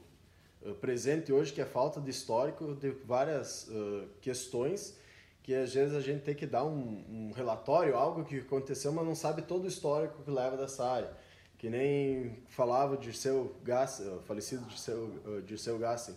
presente 0.80 1.32
hoje, 1.32 1.52
que 1.52 1.60
é 1.60 1.64
falta 1.64 2.00
de 2.00 2.10
histórico 2.10 2.74
de 2.74 2.90
várias 2.90 3.68
uh, 3.68 4.08
questões 4.20 4.96
que 5.48 5.54
às 5.54 5.72
vezes 5.72 5.94
a 5.94 6.02
gente 6.02 6.24
tem 6.24 6.34
que 6.34 6.44
dar 6.44 6.62
um, 6.62 7.02
um, 7.08 7.32
relatório, 7.32 7.96
algo 7.96 8.22
que 8.22 8.40
aconteceu, 8.40 8.92
mas 8.92 9.06
não 9.06 9.14
sabe 9.14 9.40
todo 9.40 9.64
o 9.64 9.66
histórico 9.66 10.22
que 10.22 10.30
leva 10.30 10.58
dessa 10.58 10.86
área. 10.86 11.10
Que 11.56 11.70
nem 11.70 12.42
falava 12.48 12.98
de 12.98 13.16
seu 13.16 13.56
Gass, 13.64 13.98
eh, 14.00 14.18
falecido 14.26 14.66
de 14.66 14.78
seu, 14.78 15.40
de 15.46 15.56
seu 15.56 15.78
Gassen, 15.78 16.14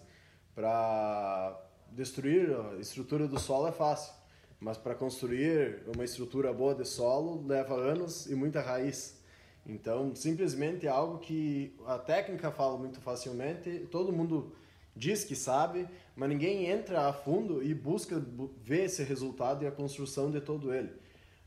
para 0.53 1.57
destruir 1.91 2.53
a 2.53 2.75
estrutura 2.81 3.25
do 3.25 3.39
solo 3.39 3.69
é 3.69 3.71
fácil, 3.71 4.13
mas 4.59 4.77
para 4.77 4.95
construir 4.95 5.81
uma 5.95 6.03
estrutura 6.03 6.51
boa 6.51 6.75
de 6.75 6.83
solo 6.83 7.47
leva 7.47 7.73
anos 7.73 8.29
e 8.29 8.35
muita 8.35 8.59
raiz. 8.59 9.20
Então, 9.65 10.15
simplesmente 10.15 10.87
é 10.87 10.89
algo 10.89 11.19
que 11.19 11.75
a 11.85 11.97
técnica 11.97 12.51
fala 12.51 12.77
muito 12.77 12.99
facilmente, 12.99 13.87
todo 13.91 14.11
mundo 14.11 14.55
diz 14.95 15.23
que 15.23 15.35
sabe, 15.35 15.87
mas 16.15 16.29
ninguém 16.29 16.65
entra 16.65 17.07
a 17.07 17.13
fundo 17.13 17.63
e 17.63 17.73
busca 17.73 18.21
ver 18.63 18.85
esse 18.85 19.03
resultado 19.03 19.63
e 19.63 19.67
a 19.67 19.71
construção 19.71 20.29
de 20.29 20.41
todo 20.41 20.73
ele. 20.73 20.91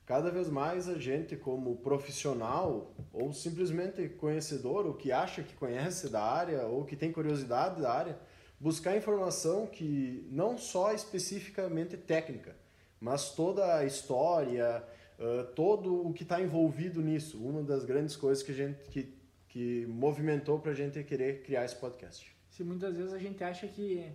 Cada 0.07 0.31
vez 0.31 0.49
mais 0.49 0.89
a 0.89 0.99
gente, 0.99 1.35
como 1.35 1.77
profissional 1.77 2.95
ou 3.13 3.33
simplesmente 3.33 4.07
conhecedor, 4.09 4.87
ou 4.87 4.95
que 4.95 5.11
acha 5.11 5.43
que 5.43 5.55
conhece 5.55 6.09
da 6.09 6.23
área, 6.23 6.67
ou 6.67 6.85
que 6.85 6.95
tem 6.95 7.11
curiosidade 7.11 7.81
da 7.81 7.91
área, 7.91 8.19
buscar 8.61 8.97
informação 8.97 9.67
que 9.67 10.27
não 10.31 10.59
só 10.59 10.93
especificamente 10.93 11.97
técnica, 11.97 12.55
mas 13.01 13.31
toda 13.31 13.77
a 13.77 13.85
história, 13.85 14.85
uh, 15.19 15.53
todo 15.55 16.07
o 16.07 16.13
que 16.13 16.23
está 16.23 16.41
envolvido 16.41 17.01
nisso. 17.01 17.39
Uma 17.39 17.63
das 17.63 17.85
grandes 17.85 18.17
coisas 18.17 18.43
que 18.43 18.53
a 18.53 18.55
gente 18.55 18.89
que, 18.91 19.15
que 19.49 19.87
movimentou 19.87 20.59
para 20.59 20.73
a 20.73 20.75
gente 20.75 21.03
querer 21.05 21.43
criar 21.43 21.65
esse 21.65 21.77
podcast. 21.77 22.35
Se 22.51 22.63
muitas 22.63 22.97
vezes 22.97 23.13
a 23.13 23.19
gente 23.19 23.43
acha 23.43 23.67
que 23.67 24.13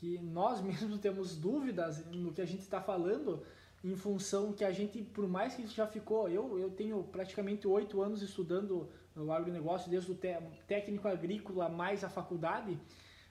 que 0.00 0.18
nós 0.18 0.60
mesmos 0.64 0.98
temos 0.98 1.36
dúvidas 1.36 2.04
no 2.06 2.32
que 2.32 2.40
a 2.40 2.46
gente 2.46 2.62
está 2.62 2.80
falando, 2.80 3.42
em 3.84 3.94
função 3.94 4.52
que 4.52 4.64
a 4.64 4.72
gente, 4.72 5.02
por 5.02 5.28
mais 5.28 5.54
que 5.54 5.66
já 5.66 5.86
ficou, 5.86 6.28
eu, 6.28 6.58
eu 6.58 6.70
tenho 6.70 7.02
praticamente 7.04 7.68
oito 7.68 8.02
anos 8.02 8.22
estudando 8.22 8.88
o 9.14 9.30
agronegócio, 9.30 9.90
desde 9.90 10.10
o 10.10 10.18
técnico 10.66 11.06
agrícola 11.06 11.68
mais 11.68 12.02
a 12.02 12.08
faculdade, 12.08 12.78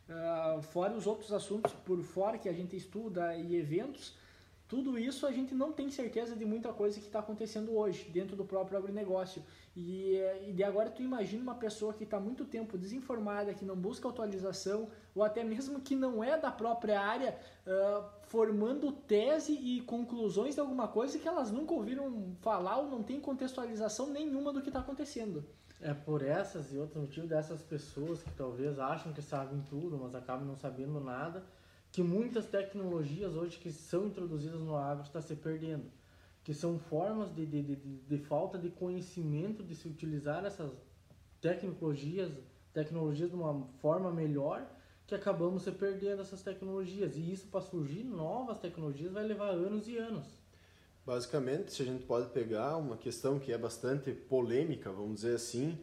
uh, 0.08 0.62
fora 0.62 0.94
os 0.94 1.08
outros 1.08 1.32
assuntos 1.34 1.74
por 1.74 2.02
fora 2.04 2.38
que 2.38 2.50
a 2.50 2.54
gente 2.54 2.76
estuda 2.76 3.36
e 3.36 3.56
eventos, 3.56 4.18
tudo 4.70 5.00
isso 5.00 5.26
a 5.26 5.32
gente 5.32 5.56
não 5.56 5.72
tem 5.72 5.90
certeza 5.90 6.36
de 6.36 6.46
muita 6.46 6.72
coisa 6.72 7.00
que 7.00 7.08
está 7.08 7.18
acontecendo 7.18 7.76
hoje 7.76 8.08
dentro 8.12 8.36
do 8.36 8.46
próprio 8.46 8.78
agronegócio. 8.78 9.42
E, 9.76 10.16
e 10.48 10.54
de 10.54 10.64
agora 10.64 10.92
tu 10.92 11.02
imagina 11.02 11.42
uma 11.42 11.56
pessoa 11.56 11.92
que 11.92 12.04
está 12.04 12.20
muito 12.20 12.46
tempo 12.46 12.78
desinformada, 12.78 13.52
que 13.52 13.66
não 13.66 13.76
busca 13.76 14.08
atualização, 14.08 14.88
ou 15.16 15.24
até 15.24 15.44
mesmo 15.44 15.82
que 15.82 15.96
não 15.96 16.24
é 16.24 16.38
da 16.38 16.52
própria 16.52 17.02
área, 17.02 17.36
uh, 17.66 18.06
formando 18.28 18.92
tese 18.92 19.54
e 19.54 19.82
conclusões 19.82 20.54
de 20.54 20.62
alguma 20.62 20.88
coisa 20.88 21.18
que 21.18 21.28
elas 21.28 21.52
nunca 21.52 21.74
ouviram 21.74 22.36
falar 22.40 22.78
ou 22.78 22.92
não 22.92 23.02
tem 23.02 23.20
contextualização 23.20 24.12
nenhuma 24.12 24.54
do 24.54 24.62
que 24.62 24.70
está 24.70 24.82
acontecendo. 24.82 25.44
É 25.82 25.96
por 25.96 26.22
essas 26.22 26.72
e 26.72 26.78
outros 26.78 27.02
motivos 27.02 27.28
dessas 27.28 27.64
pessoas 27.64 28.22
que 28.22 28.32
talvez 28.34 28.78
acham 28.78 29.12
que 29.14 29.22
sabem 29.24 29.64
tudo, 29.68 29.98
mas 29.98 30.14
acabam 30.14 30.46
não 30.46 30.56
sabendo 30.56 31.00
nada 31.00 31.44
que 31.92 32.04
muitas 32.04 32.46
tecnologias 32.46 33.36
hoje 33.36 33.58
que 33.58 33.72
são 33.72 34.08
introduzidas 34.08 34.62
no 34.62 34.76
agro 34.76 35.04
está 35.04 35.22
se 35.22 35.36
perdendo, 35.36 35.86
que 36.44 36.54
são 36.54 36.78
formas 36.78 37.34
de, 37.34 37.46
de, 37.46 37.62
de, 37.62 37.76
de 37.76 38.18
falta 38.18 38.58
de 38.58 38.70
conhecimento 38.70 39.64
de 39.64 39.76
se 39.76 39.88
utilizar 39.88 40.46
essas 40.46 40.72
tecnologias, 41.42 42.32
tecnologias 42.74 43.30
de 43.30 43.36
uma 43.36 43.68
forma 43.82 44.12
melhor, 44.12 44.68
que 45.08 45.16
acabamos 45.16 45.64
se 45.64 45.72
perdendo 45.72 46.22
essas 46.22 46.44
tecnologias. 46.44 47.16
E 47.16 47.32
isso 47.32 47.48
para 47.48 47.62
surgir 47.62 48.04
novas 48.04 48.60
tecnologias 48.60 49.12
vai 49.12 49.24
levar 49.24 49.50
anos 49.50 49.88
e 49.88 49.98
anos. 49.98 50.28
Basicamente, 51.04 51.74
se 51.74 51.82
a 51.82 51.86
gente 51.86 52.04
pode 52.04 52.30
pegar 52.30 52.78
uma 52.78 52.96
questão 52.96 53.40
que 53.40 53.52
é 53.52 53.58
bastante 53.58 54.12
polêmica, 54.12 54.92
vamos 54.92 55.22
dizer 55.22 55.36
assim, 55.36 55.76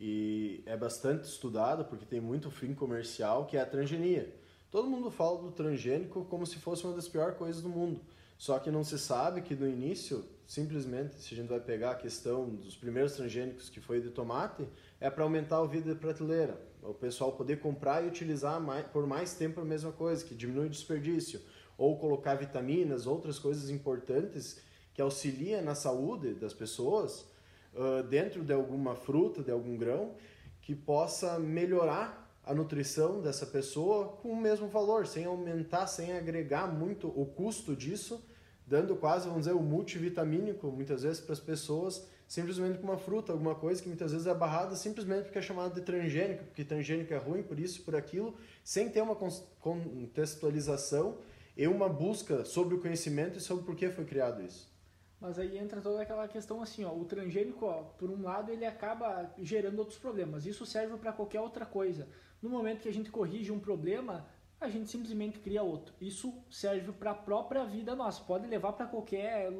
e 0.00 0.62
é 0.64 0.76
bastante 0.76 1.24
estudada 1.24 1.82
porque 1.82 2.06
tem 2.06 2.20
muito 2.20 2.48
fim 2.48 2.72
comercial, 2.72 3.46
que 3.46 3.56
é 3.56 3.60
a 3.60 3.66
transgenia. 3.66 4.32
Todo 4.70 4.88
mundo 4.88 5.10
fala 5.10 5.40
do 5.40 5.50
transgênico 5.50 6.26
como 6.26 6.44
se 6.44 6.56
fosse 6.56 6.84
uma 6.84 6.94
das 6.94 7.08
piores 7.08 7.36
coisas 7.38 7.62
do 7.62 7.70
mundo. 7.70 8.00
Só 8.36 8.58
que 8.58 8.70
não 8.70 8.84
se 8.84 8.98
sabe 8.98 9.40
que 9.40 9.54
no 9.54 9.66
início, 9.66 10.24
simplesmente, 10.46 11.16
se 11.16 11.34
a 11.34 11.36
gente 11.36 11.48
vai 11.48 11.58
pegar 11.58 11.92
a 11.92 11.94
questão 11.94 12.48
dos 12.50 12.76
primeiros 12.76 13.14
transgênicos 13.14 13.70
que 13.70 13.80
foi 13.80 14.00
de 14.00 14.10
tomate, 14.10 14.68
é 15.00 15.08
para 15.08 15.24
aumentar 15.24 15.60
o 15.62 15.66
vida 15.66 15.94
de 15.94 15.98
prateleira. 15.98 16.60
O 16.82 16.92
pessoal 16.92 17.32
poder 17.32 17.60
comprar 17.60 18.04
e 18.04 18.08
utilizar 18.08 18.60
mais, 18.60 18.86
por 18.86 19.06
mais 19.06 19.34
tempo 19.34 19.60
a 19.60 19.64
mesma 19.64 19.90
coisa, 19.90 20.24
que 20.24 20.34
diminui 20.34 20.66
o 20.66 20.70
desperdício. 20.70 21.40
Ou 21.76 21.98
colocar 21.98 22.34
vitaminas, 22.34 23.06
outras 23.06 23.38
coisas 23.38 23.70
importantes 23.70 24.60
que 24.92 25.00
auxiliam 25.00 25.62
na 25.62 25.74
saúde 25.74 26.34
das 26.34 26.52
pessoas 26.52 27.26
uh, 27.74 28.02
dentro 28.02 28.44
de 28.44 28.52
alguma 28.52 28.94
fruta, 28.94 29.42
de 29.42 29.50
algum 29.50 29.76
grão, 29.76 30.14
que 30.60 30.74
possa 30.74 31.38
melhorar 31.38 32.27
a 32.48 32.54
nutrição 32.54 33.20
dessa 33.20 33.44
pessoa 33.44 34.08
com 34.22 34.30
o 34.30 34.36
mesmo 34.36 34.68
valor, 34.68 35.06
sem 35.06 35.26
aumentar, 35.26 35.86
sem 35.86 36.14
agregar 36.14 36.66
muito 36.66 37.08
o 37.08 37.26
custo 37.26 37.76
disso, 37.76 38.26
dando 38.66 38.96
quase, 38.96 39.28
vamos 39.28 39.44
dizer, 39.44 39.54
o 39.54 39.60
multivitamínico 39.60 40.72
muitas 40.72 41.02
vezes 41.02 41.20
para 41.20 41.34
as 41.34 41.40
pessoas, 41.40 42.08
simplesmente 42.26 42.78
com 42.78 42.84
uma 42.84 42.96
fruta, 42.96 43.32
alguma 43.32 43.54
coisa 43.54 43.82
que 43.82 43.88
muitas 43.88 44.12
vezes 44.12 44.26
é 44.26 44.32
barrada 44.32 44.74
simplesmente 44.76 45.24
porque 45.24 45.38
é 45.38 45.42
chamada 45.42 45.74
de 45.74 45.82
transgênico, 45.82 46.44
porque 46.44 46.64
transgênico 46.64 47.12
é 47.12 47.18
ruim 47.18 47.42
por 47.42 47.60
isso, 47.60 47.82
por 47.82 47.94
aquilo, 47.94 48.34
sem 48.64 48.88
ter 48.88 49.02
uma 49.02 49.14
contextualização 49.60 51.18
e 51.54 51.68
uma 51.68 51.86
busca 51.86 52.46
sobre 52.46 52.74
o 52.76 52.80
conhecimento 52.80 53.36
e 53.36 53.42
sobre 53.42 53.62
por 53.62 53.76
que 53.76 53.90
foi 53.90 54.06
criado 54.06 54.42
isso. 54.42 54.72
Mas 55.20 55.38
aí 55.38 55.58
entra 55.58 55.82
toda 55.82 56.00
aquela 56.00 56.26
questão 56.28 56.62
assim, 56.62 56.82
ó, 56.84 56.94
o 56.94 57.04
transgênico, 57.04 57.66
ó, 57.66 57.82
por 57.98 58.08
um 58.08 58.22
lado, 58.22 58.52
ele 58.52 58.64
acaba 58.64 59.30
gerando 59.36 59.80
outros 59.80 59.98
problemas. 59.98 60.46
Isso 60.46 60.64
serve 60.64 60.96
para 60.96 61.12
qualquer 61.12 61.40
outra 61.40 61.66
coisa. 61.66 62.08
No 62.42 62.48
momento 62.48 62.80
que 62.80 62.88
a 62.88 62.92
gente 62.92 63.10
corrige 63.10 63.50
um 63.50 63.58
problema, 63.58 64.26
a 64.60 64.68
gente 64.68 64.90
simplesmente 64.90 65.38
cria 65.38 65.62
outro. 65.62 65.94
Isso 66.00 66.34
serve 66.50 66.92
para 66.92 67.12
a 67.12 67.14
própria 67.14 67.64
vida 67.64 67.94
nossa. 67.94 68.22
Pode 68.22 68.46
levar 68.46 68.72
para 68.72 68.86
qualquer. 68.86 69.50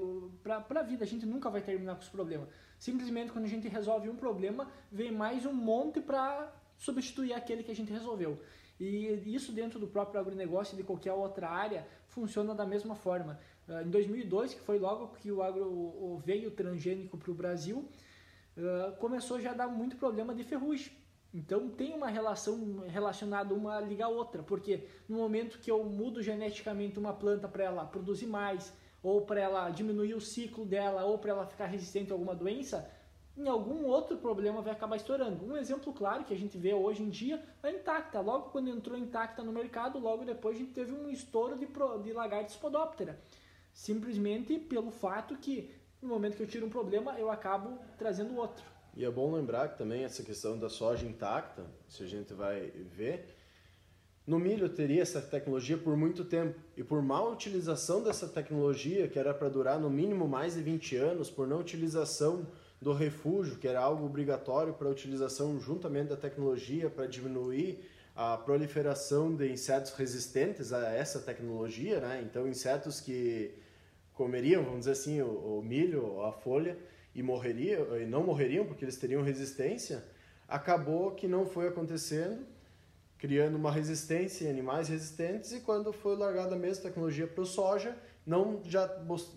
para 0.43 0.81
a 0.81 0.83
vida. 0.83 1.05
A 1.05 1.07
gente 1.07 1.25
nunca 1.25 1.51
vai 1.51 1.61
terminar 1.61 1.95
com 1.95 2.03
os 2.03 2.09
problemas. 2.09 2.49
Simplesmente 2.79 3.33
quando 3.33 3.45
a 3.45 3.49
gente 3.49 3.69
resolve 3.69 4.09
um 4.09 4.17
problema, 4.17 4.71
vem 4.91 5.13
mais 5.13 5.47
um 5.47 5.53
monte 5.53 6.01
para 6.01 6.53
substituir 6.77 7.33
aquele 7.33 7.63
que 7.63 7.71
a 7.71 7.75
gente 7.75 7.93
resolveu. 7.93 8.41
E 8.79 9.35
isso 9.35 9.53
dentro 9.53 9.79
do 9.81 9.89
próprio 9.89 10.21
agronegócio 10.21 10.75
e 10.75 10.77
de 10.77 10.85
qualquer 10.85 11.13
outra 11.13 11.49
área 11.49 11.87
funciona 12.07 12.55
da 12.55 12.65
mesma 12.65 12.95
forma. 12.95 13.39
Ah, 13.69 13.83
em 13.83 13.91
2002, 13.91 14.55
que 14.55 14.61
foi 14.61 14.79
logo 14.79 15.09
que 15.17 15.31
o 15.33 15.43
agro 15.43 16.21
veio 16.25 16.51
transgênico 16.53 17.19
para 17.19 17.31
o 17.31 17.35
Brasil, 17.35 17.89
ah, 18.57 18.97
começou 18.99 19.41
já 19.41 19.51
a 19.51 19.55
dar 19.55 19.69
muito 19.69 19.97
problema 19.97 20.35
de 20.35 20.45
ferrugem 20.45 20.93
então 21.39 21.71
tem 21.71 21.95
uma 21.95 22.09
relação 22.09 22.85
relacionada 22.89 23.55
uma 23.55 23.81
liga 23.81 24.07
a 24.07 24.09
outra, 24.09 24.43
porque 24.43 24.89
no 25.09 25.19
momento 25.19 25.61
que 25.61 25.71
eu 25.71 25.85
mudo 25.85 26.21
geneticamente 26.21 26.99
uma 26.99 27.13
planta 27.13 27.47
para 27.47 27.63
ela 27.63 27.85
produzir 27.85 28.27
mais, 28.27 28.73
ou 29.01 29.23
para 29.23 29.41
ela 29.41 29.71
diminuir 29.71 30.15
o 30.15 30.21
ciclo 30.21 30.67
dela, 30.67 31.05
ou 31.05 31.17
para 31.17 31.31
ela 31.31 31.47
ficar 31.47 31.67
resistente 31.67 32.11
a 32.11 32.15
alguma 32.15 32.35
doença, 32.35 32.91
em 33.37 33.49
algum 33.49 33.87
outro 33.87 34.17
problema 34.17 34.61
vai 34.61 34.73
acabar 34.73 34.97
estourando. 34.97 35.47
Um 35.47 35.57
exemplo 35.57 35.93
claro 35.93 36.25
que 36.25 36.35
a 36.35 36.37
gente 36.37 36.59
vê 36.59 36.75
hoje 36.75 37.05
em 37.05 37.09
dia 37.09 37.41
é 37.63 37.71
Intacta. 37.71 38.21
Logo 38.21 38.51
quando 38.51 38.69
entrou 38.69 38.99
Intacta 38.99 39.45
no 39.45 39.53
mercado, 39.53 39.97
logo 40.01 40.25
depois 40.25 40.57
a 40.57 40.59
gente 40.59 40.73
teve 40.73 40.93
um 40.93 41.09
estouro 41.09 41.57
de, 41.57 41.69
de 42.03 42.13
lagartos 42.13 42.57
podóptera. 42.57 43.21
Simplesmente 43.73 44.59
pelo 44.59 44.91
fato 44.91 45.37
que 45.37 45.71
no 46.03 46.09
momento 46.09 46.37
que 46.37 46.43
eu 46.43 46.49
tiro 46.49 46.67
um 46.67 46.71
problema, 46.71 47.17
eu 47.17 47.31
acabo 47.31 47.79
trazendo 47.97 48.37
outro. 48.37 48.65
E 48.99 49.05
é 49.05 49.11
bom 49.13 49.33
lembrar 49.33 49.69
que 49.69 49.79
também 49.79 50.03
essa 50.03 50.25
questão 50.25 50.59
da 50.59 50.69
soja 50.69 51.07
intacta, 51.07 51.65
se 51.89 52.03
a 52.03 52.07
gente 52.09 52.35
vai 52.35 52.73
ver, 52.97 53.27
no 54.27 54.41
milho 54.41 54.69
teria 54.69 55.03
essa 55.03 55.23
tecnologia 55.23 55.79
por 55.79 55.97
muito 55.97 56.25
tempo. 56.25 56.59
E 56.77 56.83
por 56.83 57.01
mal 57.01 57.31
utilização 57.31 58.03
dessa 58.03 58.27
tecnologia, 58.27 59.07
que 59.07 59.17
era 59.17 59.33
para 59.33 59.49
durar 59.49 59.79
no 59.79 59.89
mínimo 59.89 60.27
mais 60.27 60.55
de 60.55 60.63
20 60.63 60.97
anos, 60.97 61.31
por 61.31 61.47
não 61.47 61.61
utilização 61.61 62.45
do 62.83 62.93
refúgio, 62.93 63.55
que 63.55 63.69
era 63.69 63.79
algo 63.79 64.05
obrigatório 64.05 64.75
para 64.75 64.89
utilização 64.89 65.61
juntamente 65.61 66.09
da 66.09 66.17
tecnologia 66.17 66.91
para 66.91 67.07
diminuir 67.07 67.79
a 68.17 68.37
proliferação 68.37 69.33
de 69.33 69.49
insetos 69.49 69.93
resistentes 69.93 70.73
a 70.73 70.91
essa 70.93 71.21
tecnologia, 71.21 72.01
né? 72.01 72.21
Então, 72.29 72.49
insetos 72.49 73.01
que 73.01 73.55
comeriam, 74.13 74.65
vamos 74.65 74.81
dizer 74.81 74.91
assim, 74.91 75.23
o, 75.23 75.61
o 75.61 75.63
milho, 75.63 76.21
a 76.25 76.33
folha, 76.33 76.77
e 77.19 77.23
morreriam 77.23 78.01
e 78.01 78.07
não 78.07 78.23
morreriam 78.23 78.65
porque 78.65 78.85
eles 78.85 78.97
teriam 78.97 79.23
resistência, 79.23 80.05
acabou 80.47 81.11
que 81.11 81.27
não 81.27 81.45
foi 81.45 81.67
acontecendo, 81.67 82.47
criando 83.19 83.57
uma 83.57 83.73
resistência 83.73 84.47
em 84.47 84.51
animais 84.51 84.89
resistentes 84.89 85.51
e 85.53 85.61
quando 85.61 85.93
foi 85.93 86.17
largada 86.17 86.55
a 86.55 86.59
mesma 86.59 86.85
tecnologia 86.85 87.27
para 87.27 87.43
o 87.43 87.47
soja, 87.47 87.97
não 88.25 88.63
já 88.65 88.87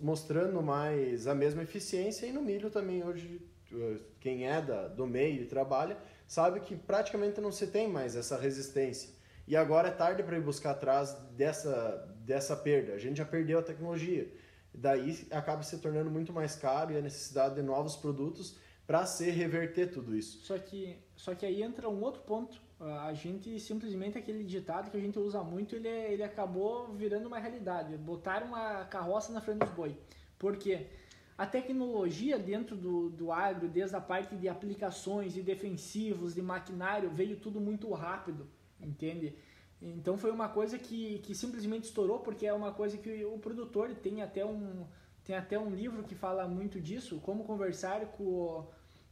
mostrando 0.00 0.62
mais 0.62 1.26
a 1.26 1.34
mesma 1.34 1.64
eficiência 1.64 2.24
e 2.24 2.32
no 2.32 2.40
milho 2.40 2.70
também 2.70 3.02
hoje 3.02 3.40
eh, 3.72 3.96
quem 4.20 4.46
é 4.46 4.62
da, 4.62 4.86
do 4.86 5.04
meio 5.04 5.42
e 5.42 5.46
trabalha 5.46 5.96
sabe 6.28 6.60
que 6.60 6.76
praticamente 6.76 7.40
não 7.40 7.50
se 7.50 7.66
tem 7.66 7.88
mais 7.88 8.14
essa 8.14 8.38
resistência. 8.38 9.10
E 9.48 9.56
agora 9.56 9.88
é 9.88 9.90
tarde 9.90 10.22
para 10.22 10.36
ir 10.36 10.40
buscar 10.40 10.70
atrás 10.70 11.16
dessa, 11.36 12.08
dessa 12.20 12.54
perda. 12.54 12.92
A 12.92 12.98
gente 12.98 13.16
já 13.16 13.24
perdeu 13.24 13.58
a 13.58 13.62
tecnologia 13.62 14.30
daí 14.74 15.26
acaba 15.30 15.62
se 15.62 15.78
tornando 15.78 16.10
muito 16.10 16.32
mais 16.32 16.56
caro 16.56 16.92
e 16.92 16.96
a 16.96 17.00
necessidade 17.00 17.54
de 17.54 17.62
novos 17.62 17.96
produtos 17.96 18.56
para 18.86 19.06
se 19.06 19.30
reverter 19.30 19.90
tudo 19.90 20.14
isso. 20.14 20.44
Só 20.44 20.58
que, 20.58 20.96
só 21.16 21.34
que 21.34 21.46
aí 21.46 21.62
entra 21.62 21.88
um 21.88 22.02
outro 22.02 22.22
ponto. 22.22 22.60
A 22.80 23.12
gente 23.14 23.60
simplesmente 23.60 24.18
aquele 24.18 24.42
ditado 24.42 24.90
que 24.90 24.96
a 24.96 25.00
gente 25.00 25.18
usa 25.18 25.42
muito, 25.42 25.76
ele, 25.76 25.88
ele 25.88 26.22
acabou 26.22 26.92
virando 26.94 27.26
uma 27.26 27.38
realidade. 27.38 27.96
Botaram 27.96 28.48
uma 28.48 28.84
carroça 28.86 29.32
na 29.32 29.40
frente 29.40 29.60
dos 29.60 29.70
boi. 29.70 29.96
Por 30.36 30.56
quê? 30.56 30.88
a 31.36 31.46
tecnologia 31.46 32.38
dentro 32.38 32.76
do, 32.76 33.08
do 33.10 33.32
agro, 33.32 33.68
desde 33.68 33.96
a 33.96 34.00
parte 34.00 34.36
de 34.36 34.48
aplicações, 34.48 35.32
de 35.32 35.42
defensivos, 35.42 36.34
de 36.34 36.42
maquinário, 36.42 37.10
veio 37.10 37.36
tudo 37.36 37.60
muito 37.60 37.90
rápido, 37.92 38.46
entende? 38.80 39.34
Então 39.82 40.16
foi 40.16 40.30
uma 40.30 40.48
coisa 40.48 40.78
que, 40.78 41.18
que 41.20 41.34
simplesmente 41.34 41.84
estourou, 41.84 42.20
porque 42.20 42.46
é 42.46 42.52
uma 42.52 42.72
coisa 42.72 42.96
que 42.96 43.24
o 43.24 43.38
produtor 43.38 43.92
tem 43.96 44.22
até 44.22 44.44
um, 44.44 44.86
tem 45.24 45.36
até 45.36 45.58
um 45.58 45.70
livro 45.70 46.04
que 46.04 46.14
fala 46.14 46.46
muito 46.46 46.80
disso, 46.80 47.20
como 47.20 47.44
conversar 47.44 48.06
com, 48.12 48.60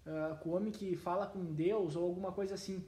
uh, 0.06 0.36
com 0.40 0.50
o 0.50 0.52
homem 0.54 0.70
que 0.70 0.96
fala 0.96 1.26
com 1.26 1.44
Deus 1.44 1.96
ou 1.96 2.04
alguma 2.04 2.30
coisa 2.30 2.54
assim 2.54 2.84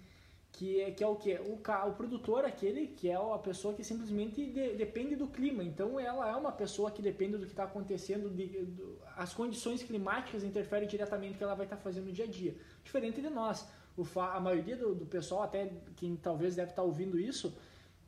que 0.52 0.80
é, 0.80 0.90
que 0.90 1.02
é 1.02 1.06
o 1.06 1.16
que? 1.16 1.34
O, 1.34 1.54
o 1.54 1.92
produtor, 1.94 2.44
aquele 2.44 2.88
que 2.88 3.08
é 3.08 3.14
a 3.14 3.38
pessoa 3.38 3.72
que 3.74 3.82
simplesmente 3.82 4.44
de, 4.46 4.74
depende 4.74 5.16
do 5.16 5.26
clima. 5.26 5.64
Então, 5.64 5.98
ela 5.98 6.28
é 6.28 6.36
uma 6.36 6.52
pessoa 6.52 6.90
que 6.90 7.00
depende 7.00 7.38
do 7.38 7.46
que 7.46 7.52
está 7.52 7.64
acontecendo, 7.64 8.28
de, 8.28 8.46
do, 8.66 8.98
as 9.16 9.32
condições 9.32 9.82
climáticas 9.82 10.44
interferem 10.44 10.86
diretamente 10.86 11.32
no 11.32 11.38
que 11.38 11.44
ela 11.44 11.54
vai 11.54 11.64
estar 11.64 11.76
tá 11.76 11.82
fazendo 11.82 12.06
no 12.06 12.12
dia 12.12 12.26
a 12.26 12.28
dia. 12.28 12.54
Diferente 12.84 13.20
de 13.20 13.30
nós. 13.30 13.66
O, 13.96 14.04
a 14.20 14.38
maioria 14.40 14.76
do, 14.76 14.94
do 14.94 15.06
pessoal, 15.06 15.42
até 15.42 15.72
quem 15.96 16.16
talvez 16.16 16.54
deve 16.54 16.70
estar 16.70 16.82
tá 16.82 16.86
ouvindo 16.86 17.18
isso, 17.18 17.56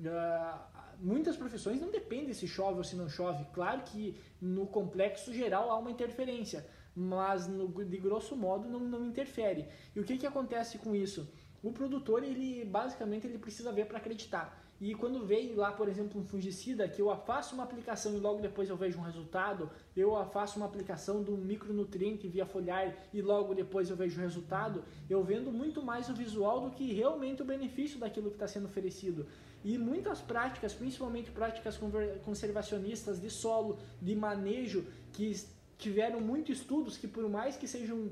uh, 0.00 0.58
muitas 1.00 1.36
profissões 1.36 1.80
não 1.80 1.90
dependem 1.90 2.32
se 2.32 2.46
chove 2.46 2.78
ou 2.78 2.84
se 2.84 2.96
não 2.96 3.08
chove. 3.08 3.44
Claro 3.52 3.82
que 3.82 4.16
no 4.40 4.66
complexo 4.66 5.32
geral 5.32 5.70
há 5.70 5.78
uma 5.78 5.90
interferência, 5.90 6.66
mas 6.94 7.46
no, 7.46 7.68
de 7.84 7.96
grosso 7.98 8.36
modo 8.36 8.68
não, 8.68 8.80
não 8.80 9.06
interfere. 9.06 9.66
E 9.94 10.00
o 10.00 10.04
que, 10.04 10.18
que 10.18 10.26
acontece 10.26 10.78
com 10.78 10.94
isso? 10.94 11.28
O 11.62 11.72
produtor, 11.72 12.22
ele 12.22 12.64
basicamente 12.64 13.26
ele 13.26 13.38
precisa 13.38 13.72
ver 13.72 13.86
para 13.86 13.98
acreditar. 13.98 14.64
E 14.80 14.94
quando 14.94 15.24
vem 15.24 15.54
lá, 15.54 15.70
por 15.72 15.88
exemplo, 15.88 16.20
um 16.20 16.24
fungicida, 16.24 16.88
que 16.88 17.00
eu 17.00 17.14
faço 17.18 17.54
uma 17.54 17.64
aplicação 17.64 18.14
e 18.14 18.18
logo 18.18 18.42
depois 18.42 18.68
eu 18.68 18.76
vejo 18.76 18.98
um 18.98 19.02
resultado, 19.02 19.70
eu 19.96 20.14
faço 20.26 20.58
uma 20.58 20.66
aplicação 20.66 21.22
de 21.22 21.30
um 21.30 21.36
micronutriente 21.36 22.26
via 22.26 22.44
foliar 22.44 22.94
e 23.12 23.22
logo 23.22 23.54
depois 23.54 23.88
eu 23.88 23.96
vejo 23.96 24.18
o 24.18 24.22
resultado, 24.22 24.84
eu 25.08 25.22
vendo 25.22 25.52
muito 25.52 25.82
mais 25.82 26.08
o 26.10 26.14
visual 26.14 26.60
do 26.60 26.70
que 26.72 26.92
realmente 26.92 27.40
o 27.40 27.44
benefício 27.44 27.98
daquilo 27.98 28.28
que 28.28 28.36
está 28.36 28.48
sendo 28.48 28.66
oferecido. 28.66 29.26
E 29.64 29.78
muitas 29.78 30.21
práticas, 30.21 30.75
principalmente 30.75 31.30
práticas 31.30 31.80
conservacionistas 32.23 33.18
de 33.21 33.30
solo, 33.30 33.78
de 34.00 34.14
manejo, 34.14 34.87
que 35.12 35.35
tiveram 35.78 36.21
muitos 36.21 36.59
estudos 36.59 36.97
que 36.99 37.09
por 37.09 37.28
mais 37.28 37.56
que 37.56 37.66
sejam 37.66 37.97
uh, 37.97 38.11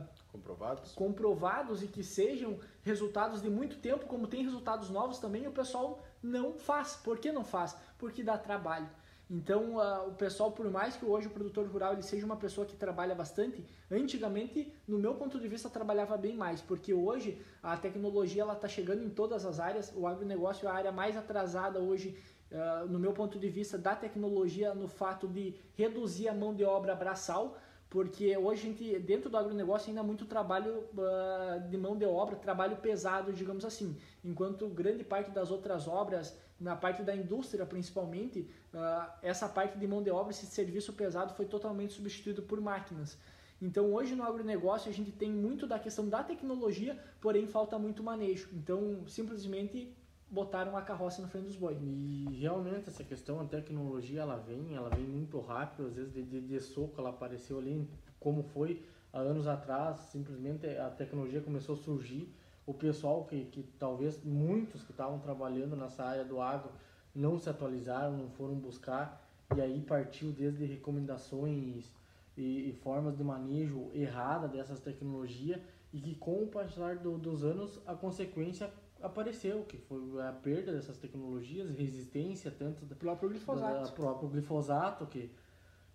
uh, 0.00 0.08
Comprovados? 0.32 0.92
Comprovados 0.92 1.82
e 1.82 1.86
que 1.86 2.02
sejam 2.02 2.58
resultados 2.82 3.42
de 3.42 3.50
muito 3.50 3.76
tempo, 3.76 4.06
como 4.06 4.26
tem 4.26 4.42
resultados 4.42 4.88
novos 4.88 5.18
também, 5.18 5.46
o 5.46 5.52
pessoal 5.52 6.02
não 6.22 6.54
faz. 6.54 6.96
Por 6.96 7.18
que 7.18 7.30
não 7.30 7.44
faz? 7.44 7.76
Porque 7.98 8.22
dá 8.22 8.38
trabalho. 8.38 8.88
Então, 9.34 9.76
uh, 9.76 10.08
o 10.08 10.12
pessoal, 10.12 10.52
por 10.52 10.70
mais 10.70 10.94
que 10.94 11.06
hoje 11.06 11.26
o 11.26 11.30
produtor 11.30 11.66
rural 11.66 11.94
ele 11.94 12.02
seja 12.02 12.26
uma 12.26 12.36
pessoa 12.36 12.66
que 12.66 12.76
trabalha 12.76 13.14
bastante, 13.14 13.64
antigamente, 13.90 14.70
no 14.86 14.98
meu 14.98 15.14
ponto 15.14 15.40
de 15.40 15.48
vista, 15.48 15.70
trabalhava 15.70 16.18
bem 16.18 16.36
mais, 16.36 16.60
porque 16.60 16.92
hoje 16.92 17.40
a 17.62 17.74
tecnologia 17.74 18.42
ela 18.42 18.52
está 18.52 18.68
chegando 18.68 19.02
em 19.02 19.08
todas 19.08 19.46
as 19.46 19.58
áreas. 19.58 19.90
O 19.96 20.06
agronegócio 20.06 20.68
é 20.68 20.70
a 20.70 20.74
área 20.74 20.92
mais 20.92 21.16
atrasada 21.16 21.80
hoje, 21.80 22.14
uh, 22.50 22.86
no 22.86 22.98
meu 22.98 23.14
ponto 23.14 23.38
de 23.38 23.48
vista, 23.48 23.78
da 23.78 23.96
tecnologia 23.96 24.74
no 24.74 24.86
fato 24.86 25.26
de 25.26 25.54
reduzir 25.78 26.28
a 26.28 26.34
mão 26.34 26.54
de 26.54 26.62
obra 26.62 26.94
braçal 26.94 27.56
porque 27.92 28.34
hoje 28.38 28.62
a 28.62 28.64
gente, 28.64 28.98
dentro 29.00 29.28
do 29.28 29.36
agronegócio 29.36 29.90
ainda 29.90 30.00
há 30.00 30.02
muito 30.02 30.24
trabalho 30.24 30.78
uh, 30.94 31.68
de 31.68 31.76
mão 31.76 31.94
de 31.94 32.06
obra, 32.06 32.34
trabalho 32.36 32.76
pesado, 32.76 33.34
digamos 33.34 33.66
assim, 33.66 33.94
enquanto 34.24 34.66
grande 34.66 35.04
parte 35.04 35.30
das 35.30 35.50
outras 35.50 35.86
obras, 35.86 36.34
na 36.58 36.74
parte 36.74 37.02
da 37.02 37.14
indústria 37.14 37.66
principalmente, 37.66 38.48
uh, 38.72 39.12
essa 39.20 39.46
parte 39.46 39.76
de 39.76 39.86
mão 39.86 40.02
de 40.02 40.10
obra, 40.10 40.30
esse 40.30 40.46
serviço 40.46 40.94
pesado 40.94 41.34
foi 41.34 41.44
totalmente 41.44 41.92
substituído 41.92 42.40
por 42.40 42.58
máquinas. 42.62 43.18
Então 43.60 43.92
hoje 43.92 44.14
no 44.14 44.24
agronegócio 44.24 44.90
a 44.90 44.94
gente 44.94 45.12
tem 45.12 45.30
muito 45.30 45.66
da 45.66 45.78
questão 45.78 46.08
da 46.08 46.24
tecnologia, 46.24 46.98
porém 47.20 47.46
falta 47.46 47.78
muito 47.78 48.02
manejo. 48.02 48.48
Então 48.54 49.04
simplesmente 49.06 49.94
botaram 50.32 50.74
a 50.78 50.80
carroça 50.80 51.20
na 51.20 51.28
frente 51.28 51.44
dos 51.44 51.56
bois. 51.56 51.78
E 51.82 52.38
realmente 52.40 52.88
essa 52.88 53.04
questão, 53.04 53.38
a 53.38 53.44
tecnologia, 53.44 54.22
ela 54.22 54.38
vem, 54.38 54.74
ela 54.74 54.88
vem 54.88 55.04
muito 55.04 55.38
rápido, 55.38 55.86
às 55.86 55.96
vezes 55.96 56.10
de, 56.10 56.22
de, 56.22 56.40
de 56.40 56.58
soco 56.58 56.98
ela 56.98 57.10
apareceu 57.10 57.58
ali, 57.58 57.86
como 58.18 58.42
foi 58.42 58.82
há 59.12 59.18
anos 59.18 59.46
atrás, 59.46 59.98
simplesmente 60.10 60.66
a 60.66 60.88
tecnologia 60.88 61.42
começou 61.42 61.74
a 61.74 61.78
surgir, 61.78 62.34
o 62.64 62.72
pessoal 62.72 63.26
que, 63.26 63.44
que 63.44 63.62
talvez 63.78 64.24
muitos 64.24 64.82
que 64.82 64.92
estavam 64.92 65.18
trabalhando 65.18 65.76
nessa 65.76 66.02
área 66.02 66.24
do 66.24 66.40
agro 66.40 66.72
não 67.14 67.38
se 67.38 67.50
atualizaram, 67.50 68.16
não 68.16 68.30
foram 68.30 68.54
buscar, 68.54 69.28
e 69.54 69.60
aí 69.60 69.82
partiu 69.82 70.32
desde 70.32 70.64
recomendações 70.64 71.92
e, 72.38 72.70
e 72.70 72.72
formas 72.72 73.18
de 73.18 73.22
manejo 73.22 73.90
errada 73.92 74.48
dessas 74.48 74.80
tecnologias, 74.80 75.60
e 75.92 76.00
que 76.00 76.14
com 76.14 76.42
o 76.44 76.46
passar 76.46 76.96
do, 76.96 77.18
dos 77.18 77.44
anos 77.44 77.78
a 77.86 77.94
consequência 77.94 78.70
apareceu, 79.02 79.64
que 79.64 79.76
foi 79.76 80.00
a 80.22 80.32
perda 80.32 80.72
dessas 80.72 80.96
tecnologias, 80.96 81.70
resistência 81.70 82.50
tanto 82.50 82.84
do 82.84 82.94
próprio 82.94 83.28
glifosato, 83.28 83.90
do 83.90 83.94
próprio 83.94 84.28
glifosato 84.28 85.06
que 85.06 85.30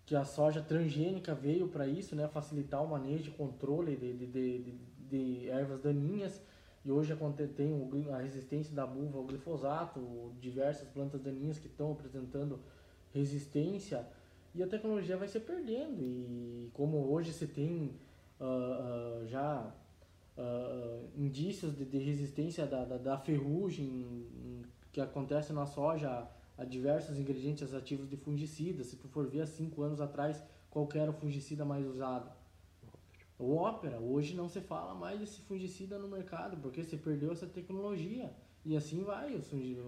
que 0.08 0.16
a 0.16 0.24
soja 0.24 0.62
transgênica 0.62 1.34
veio 1.34 1.68
para 1.68 1.86
isso, 1.86 2.16
né, 2.16 2.26
facilitar 2.28 2.82
o 2.82 2.88
manejo 2.88 3.28
e 3.28 3.34
controle 3.34 3.94
de, 3.94 4.14
de, 4.14 4.26
de, 4.26 4.74
de, 5.06 5.50
ervas 5.50 5.82
daninhas. 5.82 6.40
E 6.82 6.90
hoje 6.90 7.14
tem 7.54 7.70
a 8.10 8.16
resistência 8.16 8.74
da 8.74 8.86
buva 8.86 9.18
ao 9.18 9.24
glifosato, 9.24 10.32
diversas 10.40 10.88
plantas 10.88 11.20
daninhas 11.20 11.58
que 11.58 11.66
estão 11.66 11.92
apresentando 11.92 12.58
resistência. 13.12 14.08
E 14.54 14.62
a 14.62 14.66
tecnologia 14.66 15.18
vai 15.18 15.28
se 15.28 15.38
perdendo. 15.40 16.00
E 16.00 16.70
como 16.72 17.12
hoje 17.12 17.30
se 17.30 17.46
tem 17.46 17.94
uh, 18.40 18.44
uh, 18.44 19.26
já 19.26 19.70
uh, 20.38 21.10
indícios 21.16 21.76
de, 21.76 21.84
de 21.84 21.98
resistência 21.98 22.64
da, 22.66 22.84
da, 22.84 22.96
da, 22.96 23.18
ferrugem 23.18 24.64
que 24.92 25.00
acontece 25.00 25.52
na 25.52 25.66
soja 25.66 26.26
a 26.56 26.64
diversos 26.64 27.18
ingredientes 27.18 27.74
ativos 27.74 28.08
de 28.08 28.16
fungicida. 28.16 28.84
Se 28.84 28.96
tu 28.96 29.08
for 29.08 29.28
ver 29.28 29.42
há 29.42 29.46
cinco 29.46 29.82
anos 29.82 30.00
atrás, 30.00 30.42
qual 30.70 30.88
era 30.94 31.10
o 31.10 31.14
fungicida 31.14 31.64
mais 31.64 31.84
usado? 31.86 32.30
O 33.38 33.54
ópera. 33.54 34.00
Hoje 34.00 34.34
não 34.34 34.48
se 34.48 34.60
fala 34.60 34.94
mais 34.94 35.20
desse 35.20 35.40
fungicida 35.42 35.98
no 35.98 36.08
mercado, 36.08 36.56
porque 36.56 36.82
se 36.82 36.96
perdeu 36.96 37.32
essa 37.32 37.46
tecnologia. 37.46 38.32
E 38.64 38.76
assim 38.76 39.02
vai, 39.02 39.40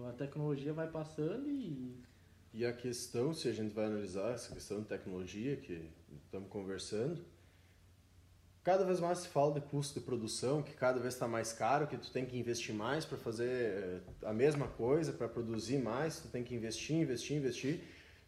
a 0.09 0.13
tecnologia 0.13 0.73
vai 0.73 0.89
passando 0.89 1.49
e... 1.49 1.95
E 2.53 2.65
a 2.65 2.73
questão, 2.73 3.33
se 3.33 3.47
a 3.47 3.53
gente 3.53 3.73
vai 3.73 3.85
analisar 3.85 4.33
essa 4.33 4.53
questão 4.53 4.81
de 4.81 4.87
tecnologia 4.87 5.55
que 5.55 5.89
estamos 6.25 6.49
conversando, 6.49 7.23
Cada 8.63 8.85
vez 8.85 8.99
mais 8.99 9.17
se 9.19 9.27
fala 9.27 9.55
de 9.55 9.61
custo 9.61 9.99
de 9.99 10.05
produção, 10.05 10.61
que 10.61 10.73
cada 10.73 10.99
vez 10.99 11.15
está 11.15 11.27
mais 11.27 11.51
caro, 11.51 11.87
que 11.87 11.97
tu 11.97 12.11
tem 12.11 12.27
que 12.27 12.37
investir 12.37 12.75
mais 12.75 13.03
para 13.03 13.17
fazer 13.17 13.49
eh, 13.49 13.99
a 14.23 14.31
mesma 14.31 14.67
coisa, 14.67 15.11
para 15.11 15.27
produzir 15.27 15.79
mais, 15.79 16.19
tu 16.19 16.27
tem 16.27 16.43
que 16.43 16.53
investir, 16.53 16.97
investir, 16.97 17.37
investir. 17.37 17.79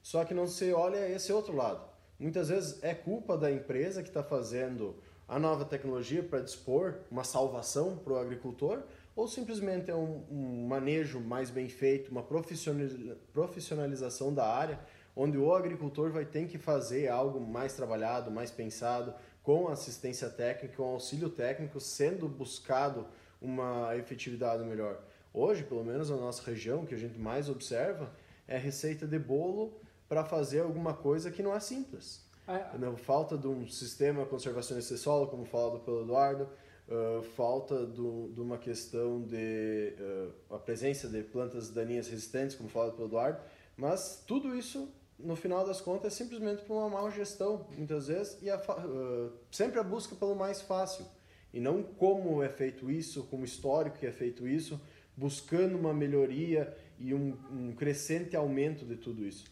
Só 0.02 0.26
que 0.26 0.34
não 0.34 0.48
se 0.48 0.74
olha 0.74 1.08
esse 1.08 1.32
outro 1.32 1.56
lado. 1.56 1.88
Muitas 2.19 2.50
vezes 2.50 2.84
é 2.84 2.96
culpa 2.96 3.38
da 3.38 3.52
empresa 3.52 4.02
que 4.02 4.10
está 4.10 4.24
fazendo 4.24 4.96
a 5.28 5.38
nova 5.38 5.65
tecnologia 5.65 6.24
para 6.24 6.39
dispor 6.39 6.96
uma 7.12 7.24
salvação 7.24 7.98
para 7.98 8.13
o 8.13 8.17
agricultor, 8.17 8.82
ou 9.15 9.28
simplesmente 9.28 9.91
é 9.91 9.96
um, 9.96 10.26
um, 10.32 10.65
manejo 10.67 11.19
mais 11.19 11.52
bem 11.52 11.69
feito, 11.69 12.10
uma 12.10 12.24
profissionalização 12.24 14.34
da 14.34 14.48
área, 14.48 14.80
onde 15.15 15.38
o 15.38 15.54
agricultor 15.54 16.12
vai 16.12 16.26
ter 16.26 16.48
que 16.48 16.58
fazer 16.58 17.08
algo 17.08 17.39
mais 17.39 17.74
trabalhado, 17.74 18.32
mais 18.32 18.50
pensado, 18.50 19.13
com 19.43 19.67
assistência 19.67 20.29
técnica, 20.29 20.77
com 20.77 20.84
auxílio 20.84 21.29
técnico, 21.29 21.79
sendo 21.79 22.27
buscado 22.27 23.06
uma 23.41 23.95
efetividade 23.97 24.63
melhor. 24.63 25.03
Hoje, 25.34 25.63
pelo 25.63 25.84
menos 25.84 26.10
na 26.10 26.15
nossa 26.15 26.41
região, 26.49 26.86
que 26.86 26.95
a 26.95 26.97
gente 26.97 27.19
mais 27.19 27.49
observa, 27.49 28.10
é 28.47 28.58
receita 28.58 29.06
de 29.06 29.19
bolo 29.19 29.77
para 30.08 30.23
fazer 30.23 30.62
alguma 30.62 30.93
coisa 30.93 31.29
que 31.29 31.43
não 31.43 31.53
é 31.53 31.60
simples. 31.60 32.23
É. 32.47 32.97
Falta 32.97 33.38
de 33.38 33.47
um 33.47 33.67
sistema 33.67 34.25
conservacionista 34.25 34.95
de 34.95 34.99
solo, 34.99 35.27
como 35.27 35.45
falado 35.45 35.79
pelo 35.79 36.03
Eduardo, 36.03 36.49
uh, 36.88 37.21
falta 37.36 37.86
do, 37.86 38.29
de 38.34 38.39
uma 38.39 38.58
questão 38.58 39.21
de 39.21 39.95
uh, 39.99 40.56
a 40.56 40.60
presença 40.60 41.08
de 41.08 41.21
plantas 41.23 41.69
daninhas 41.69 42.08
resistentes, 42.08 42.56
como 42.56 42.69
falado 42.69 42.93
pelo 42.93 43.08
Eduardo, 43.08 43.39
mas 43.75 44.23
tudo 44.27 44.56
isso 44.56 44.89
no 45.23 45.36
final 45.36 45.65
das 45.65 45.81
contas, 45.81 46.13
é 46.13 46.15
simplesmente 46.15 46.63
por 46.63 46.75
uma 46.75 46.89
má 46.89 47.09
gestão, 47.09 47.65
muitas 47.77 48.07
vezes, 48.07 48.41
e 48.41 48.49
a, 48.49 48.57
uh, 48.57 49.31
sempre 49.51 49.79
a 49.79 49.83
busca 49.83 50.15
pelo 50.15 50.36
mais 50.36 50.62
fácil. 50.62 51.05
E 51.53 51.59
não 51.59 51.83
como 51.83 52.43
é 52.43 52.49
feito 52.49 52.89
isso, 52.89 53.23
como 53.25 53.45
histórico 53.45 53.97
que 53.97 54.05
é 54.05 54.12
feito 54.12 54.47
isso, 54.47 54.81
buscando 55.15 55.77
uma 55.77 55.93
melhoria 55.93 56.75
e 56.97 57.13
um, 57.13 57.38
um 57.51 57.75
crescente 57.75 58.36
aumento 58.36 58.86
de 58.86 58.95
tudo 58.95 59.25
isso. 59.25 59.45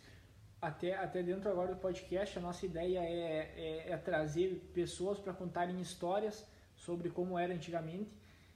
Até, 0.62 0.95
até 0.95 1.23
dentro 1.23 1.49
agora 1.49 1.73
do 1.73 1.79
podcast, 1.79 2.38
a 2.38 2.41
nossa 2.41 2.65
ideia 2.65 2.99
é, 2.99 3.51
é, 3.88 3.91
é 3.91 3.97
trazer 3.97 4.69
pessoas 4.73 5.19
para 5.19 5.34
contarem 5.34 5.79
histórias 5.79 6.45
sobre 6.75 7.10
como 7.10 7.38
era 7.38 7.53
antigamente. 7.53 8.12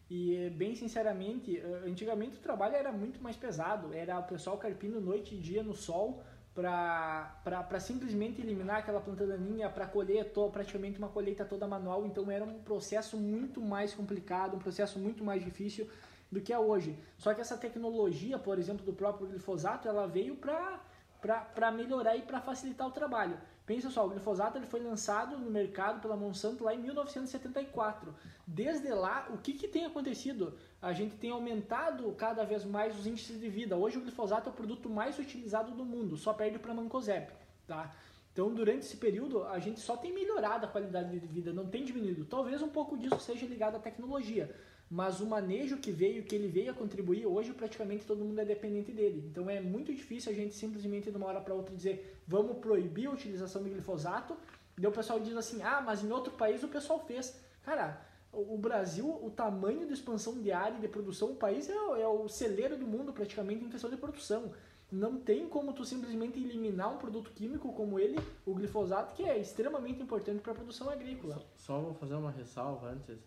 E, 0.10 0.52
bem 0.52 0.76
sinceramente, 0.76 1.60
antigamente 1.84 2.38
o 2.38 2.40
trabalho 2.40 2.76
era 2.76 2.92
muito 2.92 3.22
mais 3.22 3.36
pesado. 3.36 3.92
Era 3.92 4.20
o 4.20 4.24
pessoal 4.24 4.58
carpindo 4.58 5.02
noite 5.02 5.34
e 5.34 5.38
dia 5.40 5.64
no 5.64 5.74
sol, 5.74 6.24
para 6.56 7.80
simplesmente 7.82 8.42
eliminar 8.42 8.78
aquela 8.78 9.02
planta 9.02 9.28
daninha, 9.28 9.70
para 9.70 9.86
colher 9.86 10.32
to, 10.32 10.50
praticamente 10.50 10.98
uma 10.98 11.10
colheita 11.10 11.44
toda 11.44 11.68
manual. 11.68 12.06
Então 12.06 12.32
era 12.32 12.46
um 12.46 12.60
processo 12.60 13.18
muito 13.18 13.60
mais 13.60 13.94
complicado, 13.94 14.56
um 14.56 14.60
processo 14.60 14.98
muito 14.98 15.22
mais 15.22 15.44
difícil 15.44 15.90
do 16.32 16.40
que 16.40 16.54
é 16.54 16.58
hoje. 16.58 16.98
Só 17.18 17.34
que 17.34 17.42
essa 17.42 17.58
tecnologia, 17.58 18.40
por 18.40 18.58
exemplo, 18.58 18.86
do 18.86 18.94
próprio 18.94 19.28
glifosato, 19.28 19.88
ela 19.88 20.08
veio 20.08 20.38
para 20.38 21.72
melhorar 21.72 22.16
e 22.16 22.22
para 22.22 22.40
facilitar 22.40 22.88
o 22.88 22.92
trabalho. 22.92 23.38
Pensa 23.66 23.90
só, 23.90 24.06
o 24.06 24.10
glifosato 24.10 24.58
ele 24.58 24.68
foi 24.68 24.80
lançado 24.80 25.40
no 25.40 25.50
mercado 25.50 26.00
pela 26.00 26.16
Monsanto 26.16 26.64
lá 26.64 26.76
em 26.76 26.80
1974. 26.80 28.14
Desde 28.46 28.90
lá, 28.90 29.28
o 29.34 29.40
que, 29.40 29.54
que 29.54 29.68
tem 29.68 29.86
acontecido? 29.86 30.56
A 30.80 30.94
gente 30.94 31.16
tem 31.16 31.32
aumentado 31.32 32.12
cada 32.14 32.44
vez 32.44 32.64
mais 32.64 32.98
os 32.98 33.08
índices 33.08 33.40
de 33.40 33.50
vida. 33.50 33.76
Hoje 33.76 33.98
o 33.98 34.02
glifosato 34.02 34.50
é 34.50 34.52
o 34.52 34.56
produto 34.56 34.88
mais 34.88 35.18
utilizado 35.18 35.72
do 35.72 35.84
mundo, 35.84 36.16
só 36.16 36.32
perde 36.32 36.60
para 36.60 36.76
mancozeb, 36.76 37.28
tá? 37.66 37.92
Então, 38.32 38.54
durante 38.54 38.80
esse 38.80 38.98
período, 38.98 39.46
a 39.46 39.58
gente 39.60 39.80
só 39.80 39.96
tem 39.96 40.14
melhorado 40.14 40.66
a 40.66 40.70
qualidade 40.70 41.18
de 41.18 41.26
vida, 41.26 41.54
não 41.54 41.68
tem 41.68 41.86
diminuído. 41.86 42.26
Talvez 42.26 42.62
um 42.62 42.68
pouco 42.68 42.98
disso 42.98 43.18
seja 43.20 43.46
ligado 43.46 43.78
à 43.78 43.80
tecnologia, 43.80 44.54
mas 44.90 45.20
o 45.20 45.26
manejo 45.26 45.78
que 45.78 45.92
veio, 45.92 46.24
que 46.24 46.36
ele 46.36 46.48
veio 46.48 46.72
a 46.72 46.74
contribuir, 46.74 47.26
hoje 47.26 47.54
praticamente 47.54 48.06
todo 48.06 48.24
mundo 48.24 48.40
é 48.40 48.46
dependente 48.46 48.92
dele. 48.92 49.28
Então 49.32 49.50
é 49.50 49.60
muito 49.60 49.94
difícil 49.94 50.32
a 50.32 50.36
gente 50.36 50.54
simplesmente 50.54 51.10
de 51.10 51.18
uma 51.18 51.28
hora 51.28 51.42
para 51.42 51.54
outra 51.54 51.76
dizer 51.76 52.22
vamos 52.28 52.58
proibir 52.58 53.08
a 53.08 53.12
utilização 53.12 53.64
do 53.64 53.70
glifosato. 53.70 54.38
E 54.78 54.86
o 54.86 54.92
pessoal 54.92 55.20
diz 55.20 55.36
assim, 55.36 55.62
ah, 55.64 55.82
mas 55.82 56.04
em 56.04 56.12
outro 56.12 56.34
país 56.34 56.64
o 56.64 56.68
pessoal 56.68 57.00
fez. 57.00 57.40
Cara, 57.64 58.00
o 58.32 58.58
Brasil, 58.58 59.08
o 59.08 59.32
tamanho 59.32 59.88
de 59.88 59.94
expansão 59.94 60.40
de 60.42 60.52
área 60.52 60.78
e 60.78 60.82
de 60.82 60.88
produção, 60.88 61.32
o 61.32 61.36
país 61.36 61.70
é, 61.70 61.74
é 61.74 62.08
o 62.08 62.28
celeiro 62.28 62.78
do 62.78 62.86
mundo 62.86 63.14
praticamente 63.14 63.64
em 63.64 63.70
questão 63.70 63.90
de 63.90 63.98
produção. 63.98 64.52
Não 64.92 65.18
tem 65.18 65.48
como 65.48 65.74
tu 65.74 65.84
simplesmente 65.84 66.38
eliminar 66.38 66.94
um 66.94 66.98
produto 66.98 67.32
químico 67.32 67.74
como 67.74 67.98
ele, 67.98 68.20
o 68.46 68.54
glifosato, 68.54 69.16
que 69.16 69.24
é 69.24 69.38
extremamente 69.38 70.02
importante 70.02 70.42
para 70.42 70.52
a 70.52 70.56
produção 70.56 70.90
agrícola. 70.90 71.36
Só, 71.36 71.46
só 71.56 71.80
vou 71.80 71.94
fazer 71.94 72.16
uma 72.16 72.30
ressalva 72.30 72.90
antes. 72.90 73.18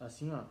Assim, 0.00 0.30
ó, 0.32 0.44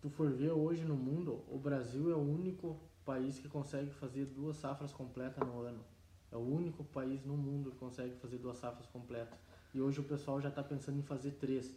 tu 0.00 0.08
for 0.10 0.30
ver 0.30 0.50
hoje 0.50 0.84
no 0.84 0.96
mundo, 0.96 1.44
o 1.48 1.58
Brasil 1.58 2.10
é 2.10 2.14
o 2.14 2.20
único 2.20 2.78
país 3.04 3.38
que 3.38 3.48
consegue 3.48 3.90
fazer 3.90 4.26
duas 4.26 4.56
safras 4.56 4.92
completas 4.92 5.46
no 5.46 5.60
ano. 5.60 5.84
É 6.30 6.36
o 6.36 6.40
único 6.40 6.84
país 6.84 7.24
no 7.24 7.36
mundo 7.36 7.70
que 7.70 7.78
consegue 7.78 8.14
fazer 8.16 8.38
duas 8.38 8.58
safras 8.58 8.86
completas. 8.86 9.38
E 9.74 9.80
hoje 9.80 10.00
o 10.00 10.04
pessoal 10.04 10.40
já 10.40 10.50
está 10.50 10.62
pensando 10.62 10.98
em 10.98 11.02
fazer 11.02 11.32
três. 11.32 11.74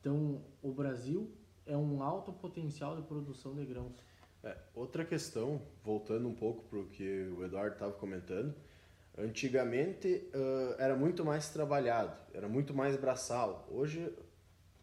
Então, 0.00 0.42
o 0.62 0.72
Brasil 0.72 1.30
é 1.66 1.76
um 1.76 2.02
alto 2.02 2.32
potencial 2.32 2.96
de 2.96 3.02
produção 3.02 3.54
de 3.54 3.64
grãos. 3.64 3.96
É, 4.42 4.56
outra 4.74 5.04
questão, 5.04 5.60
voltando 5.82 6.28
um 6.28 6.34
pouco 6.34 6.64
para 6.64 6.78
o 6.78 6.86
que 6.86 7.28
o 7.36 7.44
Eduardo 7.44 7.74
estava 7.74 7.92
comentando, 7.92 8.54
antigamente 9.16 10.30
uh, 10.32 10.76
era 10.78 10.94
muito 10.96 11.24
mais 11.24 11.50
trabalhado, 11.50 12.16
era 12.32 12.48
muito 12.48 12.72
mais 12.72 12.96
braçal. 12.96 13.66
Hoje 13.70 14.14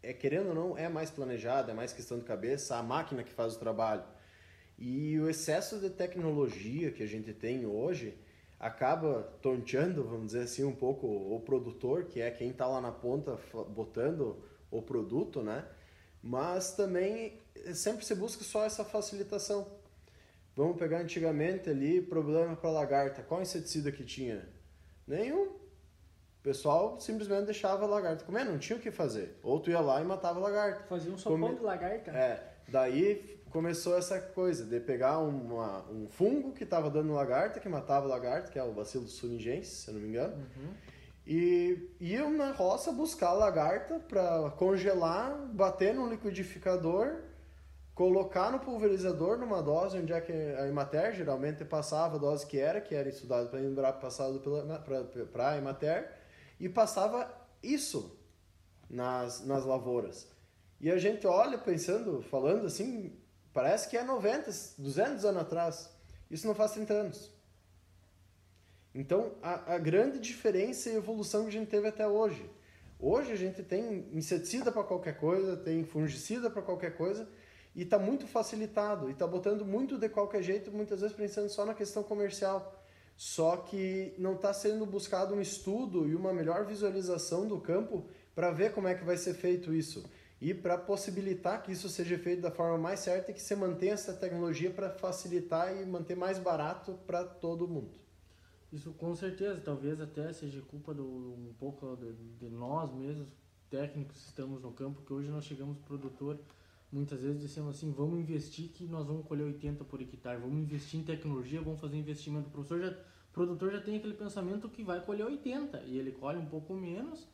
é 0.05 0.13
querendo 0.13 0.49
ou 0.49 0.55
não, 0.55 0.77
é 0.77 0.87
mais 0.87 1.09
planejado, 1.09 1.71
é 1.71 1.73
mais 1.73 1.91
questão 1.91 2.19
de 2.19 2.25
cabeça, 2.25 2.77
a 2.77 2.83
máquina 2.83 3.23
que 3.23 3.31
faz 3.31 3.55
o 3.55 3.59
trabalho. 3.59 4.03
E 4.77 5.19
o 5.19 5.29
excesso 5.29 5.79
de 5.79 5.89
tecnologia 5.89 6.91
que 6.91 7.01
a 7.01 7.07
gente 7.07 7.33
tem 7.33 7.65
hoje 7.65 8.15
acaba 8.59 9.23
tonteando, 9.41 10.03
vamos 10.03 10.27
dizer 10.27 10.43
assim, 10.43 10.63
um 10.63 10.75
pouco 10.75 11.07
o 11.07 11.39
produtor, 11.39 12.05
que 12.05 12.21
é 12.21 12.29
quem 12.29 12.51
está 12.51 12.67
lá 12.67 12.79
na 12.79 12.91
ponta 12.91 13.39
botando 13.69 14.43
o 14.69 14.81
produto, 14.81 15.41
né? 15.41 15.65
Mas 16.21 16.73
também 16.73 17.41
sempre 17.73 18.05
se 18.05 18.13
busca 18.13 18.43
só 18.43 18.63
essa 18.63 18.85
facilitação. 18.85 19.67
Vamos 20.55 20.77
pegar 20.77 20.99
antigamente 20.99 21.69
ali, 21.69 22.01
problema 22.01 22.55
para 22.55 22.69
lagarta. 22.69 23.23
Qual 23.23 23.41
inseticida 23.41 23.91
que 23.91 24.03
tinha? 24.03 24.47
Nenhum 25.07 25.64
pessoal 26.45 26.99
simplesmente 26.99 27.45
deixava 27.45 27.86
a 27.86 27.88
lagarta 27.88 28.23
comer, 28.23 28.45
não 28.45 28.60
tinha 28.60 28.77
o 28.77 28.81
que 28.81 28.91
fazer. 28.91 29.36
Ou 29.41 29.60
tu 29.60 29.71
ia 29.71 29.79
lá 29.79 29.99
e 29.99 30.05
matava 30.05 30.39
a 30.39 30.43
lagarta. 30.43 30.84
Fazia 30.84 31.12
um 31.12 31.17
sopão 31.17 31.39
Come... 31.39 31.55
de 31.55 31.63
lagarta. 31.63 32.12
É, 32.12 32.53
daí 32.67 33.41
começou 33.49 33.97
essa 33.97 34.19
coisa 34.21 34.63
de 34.63 34.79
pegar 34.79 35.17
uma, 35.17 35.84
um 35.89 36.08
fungo 36.08 36.53
que 36.53 36.63
estava 36.63 36.89
dando 36.91 37.12
lagarta, 37.13 37.60
que 37.60 37.67
matava 37.67 38.05
lagarta, 38.05 38.51
que 38.51 38.60
é 38.60 38.63
o 38.63 38.71
bacilo 38.71 39.08
suringense, 39.08 39.71
se 39.71 39.88
eu 39.89 39.95
não 39.95 40.01
me 40.01 40.10
engano. 40.10 40.36
Uhum. 40.36 40.73
E 41.25 41.89
iam 41.99 42.31
na 42.31 42.51
roça 42.51 42.91
buscar 42.91 43.29
a 43.29 43.34
lagarta 43.34 43.99
para 44.08 44.51
congelar, 44.51 45.36
bater 45.47 45.95
no 45.95 46.08
liquidificador, 46.08 47.21
colocar 47.95 48.51
no 48.51 48.60
pulverizador 48.60 49.39
numa 49.39 49.63
dose 49.63 49.97
onde 49.97 50.13
é 50.13 50.21
que 50.21 50.31
a 50.31 50.67
Imater 50.67 51.15
geralmente 51.15 51.65
passava 51.65 52.17
a 52.17 52.19
dose 52.19 52.45
que 52.45 52.60
era, 52.60 52.79
que 52.79 52.93
era 52.93 53.10
estudado 53.10 53.49
para 53.49 53.60
lembrar 53.60 53.93
passado 53.93 54.39
para 55.31 55.49
a 55.51 55.58
Imater 55.58 56.24
e 56.59 56.69
passava 56.69 57.31
isso 57.61 58.17
nas, 58.89 59.45
nas 59.45 59.65
lavouras. 59.65 60.27
E 60.79 60.91
a 60.91 60.97
gente 60.97 61.25
olha 61.25 61.57
pensando, 61.57 62.21
falando 62.21 62.65
assim, 62.65 63.17
parece 63.53 63.89
que 63.89 63.97
é 63.97 64.03
90, 64.03 64.51
200 64.77 65.25
anos 65.25 65.41
atrás. 65.41 65.89
Isso 66.29 66.45
não 66.47 66.55
faz 66.55 66.71
30 66.71 66.93
anos. 66.93 67.31
Então, 68.93 69.33
a, 69.41 69.75
a 69.75 69.77
grande 69.77 70.19
diferença 70.19 70.89
e 70.89 70.95
evolução 70.95 71.43
que 71.43 71.49
a 71.49 71.51
gente 71.51 71.67
teve 71.67 71.87
até 71.87 72.07
hoje. 72.07 72.49
Hoje 72.97 73.31
a 73.31 73.35
gente 73.35 73.61
tem 73.61 74.07
inseticida 74.13 74.71
para 74.71 74.83
qualquer 74.83 75.17
coisa, 75.17 75.57
tem 75.57 75.83
fungicida 75.83 76.49
para 76.49 76.61
qualquer 76.61 76.95
coisa, 76.95 77.27
e 77.75 77.81
está 77.81 77.99
muito 77.99 78.25
facilitado, 78.25 79.09
e 79.09 79.11
está 79.11 79.27
botando 79.27 79.65
muito 79.65 79.97
de 79.97 80.07
qualquer 80.07 80.41
jeito, 80.41 80.71
muitas 80.71 81.01
vezes 81.01 81.15
pensando 81.15 81.49
só 81.49 81.65
na 81.65 81.73
questão 81.73 82.03
comercial. 82.03 82.84
Só 83.15 83.58
que 83.58 84.13
não 84.17 84.36
está 84.36 84.54
sendo 84.54 84.86
buscado 84.86 85.34
um 85.34 85.41
estudo 85.41 86.08
e 86.08 86.15
uma 86.15 86.34
melhor 86.34 86.65
visualização 86.65 87.47
do 87.47 87.60
campo 87.60 88.06
para 88.34 88.51
ver 88.51 88.73
como 88.73 88.88
é 88.88 88.95
que 88.95 89.06
vai 89.06 89.17
ser 89.17 89.34
feito 89.34 89.73
isso 89.73 90.04
e 90.41 90.54
para 90.54 90.78
possibilitar 90.78 91.63
que 91.63 91.71
isso 91.71 91.88
seja 91.88 92.17
feito 92.17 92.41
da 92.41 92.51
forma 92.51 92.78
mais 92.78 92.99
certa 92.99 93.32
e 93.32 93.34
que 93.34 93.41
você 93.41 93.56
mantenha 93.56 93.93
essa 93.93 94.13
tecnologia 94.13 94.69
para 94.69 94.89
facilitar 94.89 95.75
e 95.75 95.86
manter 95.86 96.15
mais 96.15 96.38
barato 96.38 96.99
para 97.08 97.23
todo 97.23 97.67
mundo. 97.67 97.97
Isso 98.71 98.91
com 98.93 99.15
certeza, 99.15 99.62
talvez 99.62 100.01
até 100.01 100.34
seja 100.34 100.62
culpa 100.62 100.93
do 100.93 101.04
um 101.04 101.54
pouco 101.58 101.95
de, 101.95 102.13
de 102.13 102.49
nós 102.49 102.93
mesmos, 102.93 103.30
técnicos 103.69 104.17
que 104.17 104.28
estamos 104.28 104.62
no 104.62 104.71
campo, 104.71 105.01
que 105.01 105.13
hoje 105.13 105.30
nós 105.30 105.45
chegamos 105.45 105.78
produtor 105.80 106.38
muitas 106.95 107.21
vezes 107.21 107.41
dizendo 107.41 107.69
assim, 107.69 107.91
vamos 107.91 108.17
investir 108.17 108.69
que 108.69 108.88
nós 108.88 109.05
vamos 109.05 109.27
colher 109.27 109.43
80 109.43 109.84
por 109.84 110.01
hectare, 110.01 110.39
vamos 110.39 110.58
investir 110.58 110.99
em 110.99 111.03
tecnologia, 111.03 111.62
vamos 111.62 111.81
fazer 111.81 111.97
investimento. 111.97 112.47
O 112.47 112.51
professor 112.51 112.79
já, 112.79 112.97
produtor 113.34 113.73
já 113.73 113.81
tem 113.81 113.97
aquele 113.97 114.13
pensamento 114.13 114.69
que 114.69 114.81
vai 114.81 115.01
colher 115.01 115.25
80 115.25 115.84
e 115.84 115.97
ele 115.97 116.13
colhe 116.13 116.39
um 116.39 116.45
pouco 116.45 116.73
menos 116.73 117.27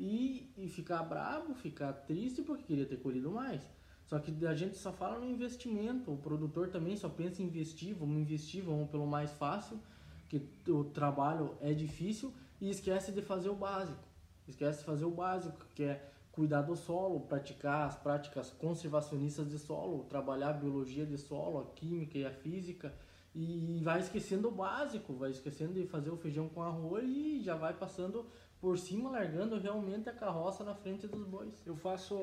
e, 0.00 0.52
e 0.58 0.68
ficar 0.68 1.04
bravo, 1.04 1.54
ficar 1.54 1.92
triste 1.92 2.42
porque 2.42 2.64
queria 2.64 2.86
ter 2.86 2.96
colhido 2.96 3.30
mais. 3.30 3.62
Só 4.04 4.18
que 4.18 4.44
a 4.44 4.54
gente 4.54 4.76
só 4.76 4.92
fala 4.92 5.18
no 5.18 5.30
investimento, 5.30 6.12
o 6.12 6.18
produtor 6.18 6.68
também 6.68 6.96
só 6.96 7.08
pensa 7.08 7.40
em 7.40 7.46
investir, 7.46 7.94
vamos 7.94 8.20
investir, 8.20 8.64
vamos 8.64 8.90
pelo 8.90 9.06
mais 9.06 9.32
fácil, 9.32 9.80
que 10.28 10.42
o 10.68 10.84
trabalho 10.84 11.56
é 11.60 11.72
difícil 11.72 12.34
e 12.60 12.68
esquece 12.68 13.12
de 13.12 13.22
fazer 13.22 13.48
o 13.48 13.54
básico. 13.54 14.02
Esquece 14.48 14.80
de 14.80 14.84
fazer 14.84 15.04
o 15.04 15.10
básico, 15.10 15.56
que 15.74 15.84
é 15.84 16.10
cuidar 16.34 16.62
do 16.62 16.74
solo, 16.74 17.20
praticar 17.20 17.86
as 17.86 17.96
práticas 17.96 18.50
conservacionistas 18.50 19.48
de 19.48 19.58
solo, 19.58 20.04
trabalhar 20.04 20.50
a 20.50 20.52
biologia 20.52 21.06
de 21.06 21.16
solo, 21.16 21.60
a 21.60 21.64
química 21.66 22.18
e 22.18 22.26
a 22.26 22.30
física, 22.32 22.92
e 23.34 23.80
vai 23.82 24.00
esquecendo 24.00 24.48
o 24.48 24.50
básico, 24.50 25.12
vai 25.14 25.30
esquecendo 25.30 25.74
de 25.74 25.86
fazer 25.86 26.10
o 26.10 26.16
feijão 26.16 26.48
com 26.48 26.62
arroz 26.62 27.04
e 27.08 27.40
já 27.40 27.54
vai 27.54 27.72
passando 27.72 28.26
por 28.60 28.78
cima, 28.78 29.10
largando 29.10 29.58
realmente 29.58 30.08
a 30.08 30.12
carroça 30.12 30.64
na 30.64 30.74
frente 30.74 31.06
dos 31.06 31.24
bois. 31.24 31.54
Eu 31.66 31.76
faço, 31.76 32.14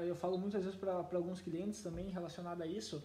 eu 0.00 0.14
falo 0.14 0.38
muitas 0.38 0.64
vezes 0.64 0.78
para 0.78 0.92
alguns 0.92 1.40
clientes 1.40 1.82
também 1.82 2.08
relacionado 2.10 2.62
a 2.62 2.66
isso, 2.66 3.02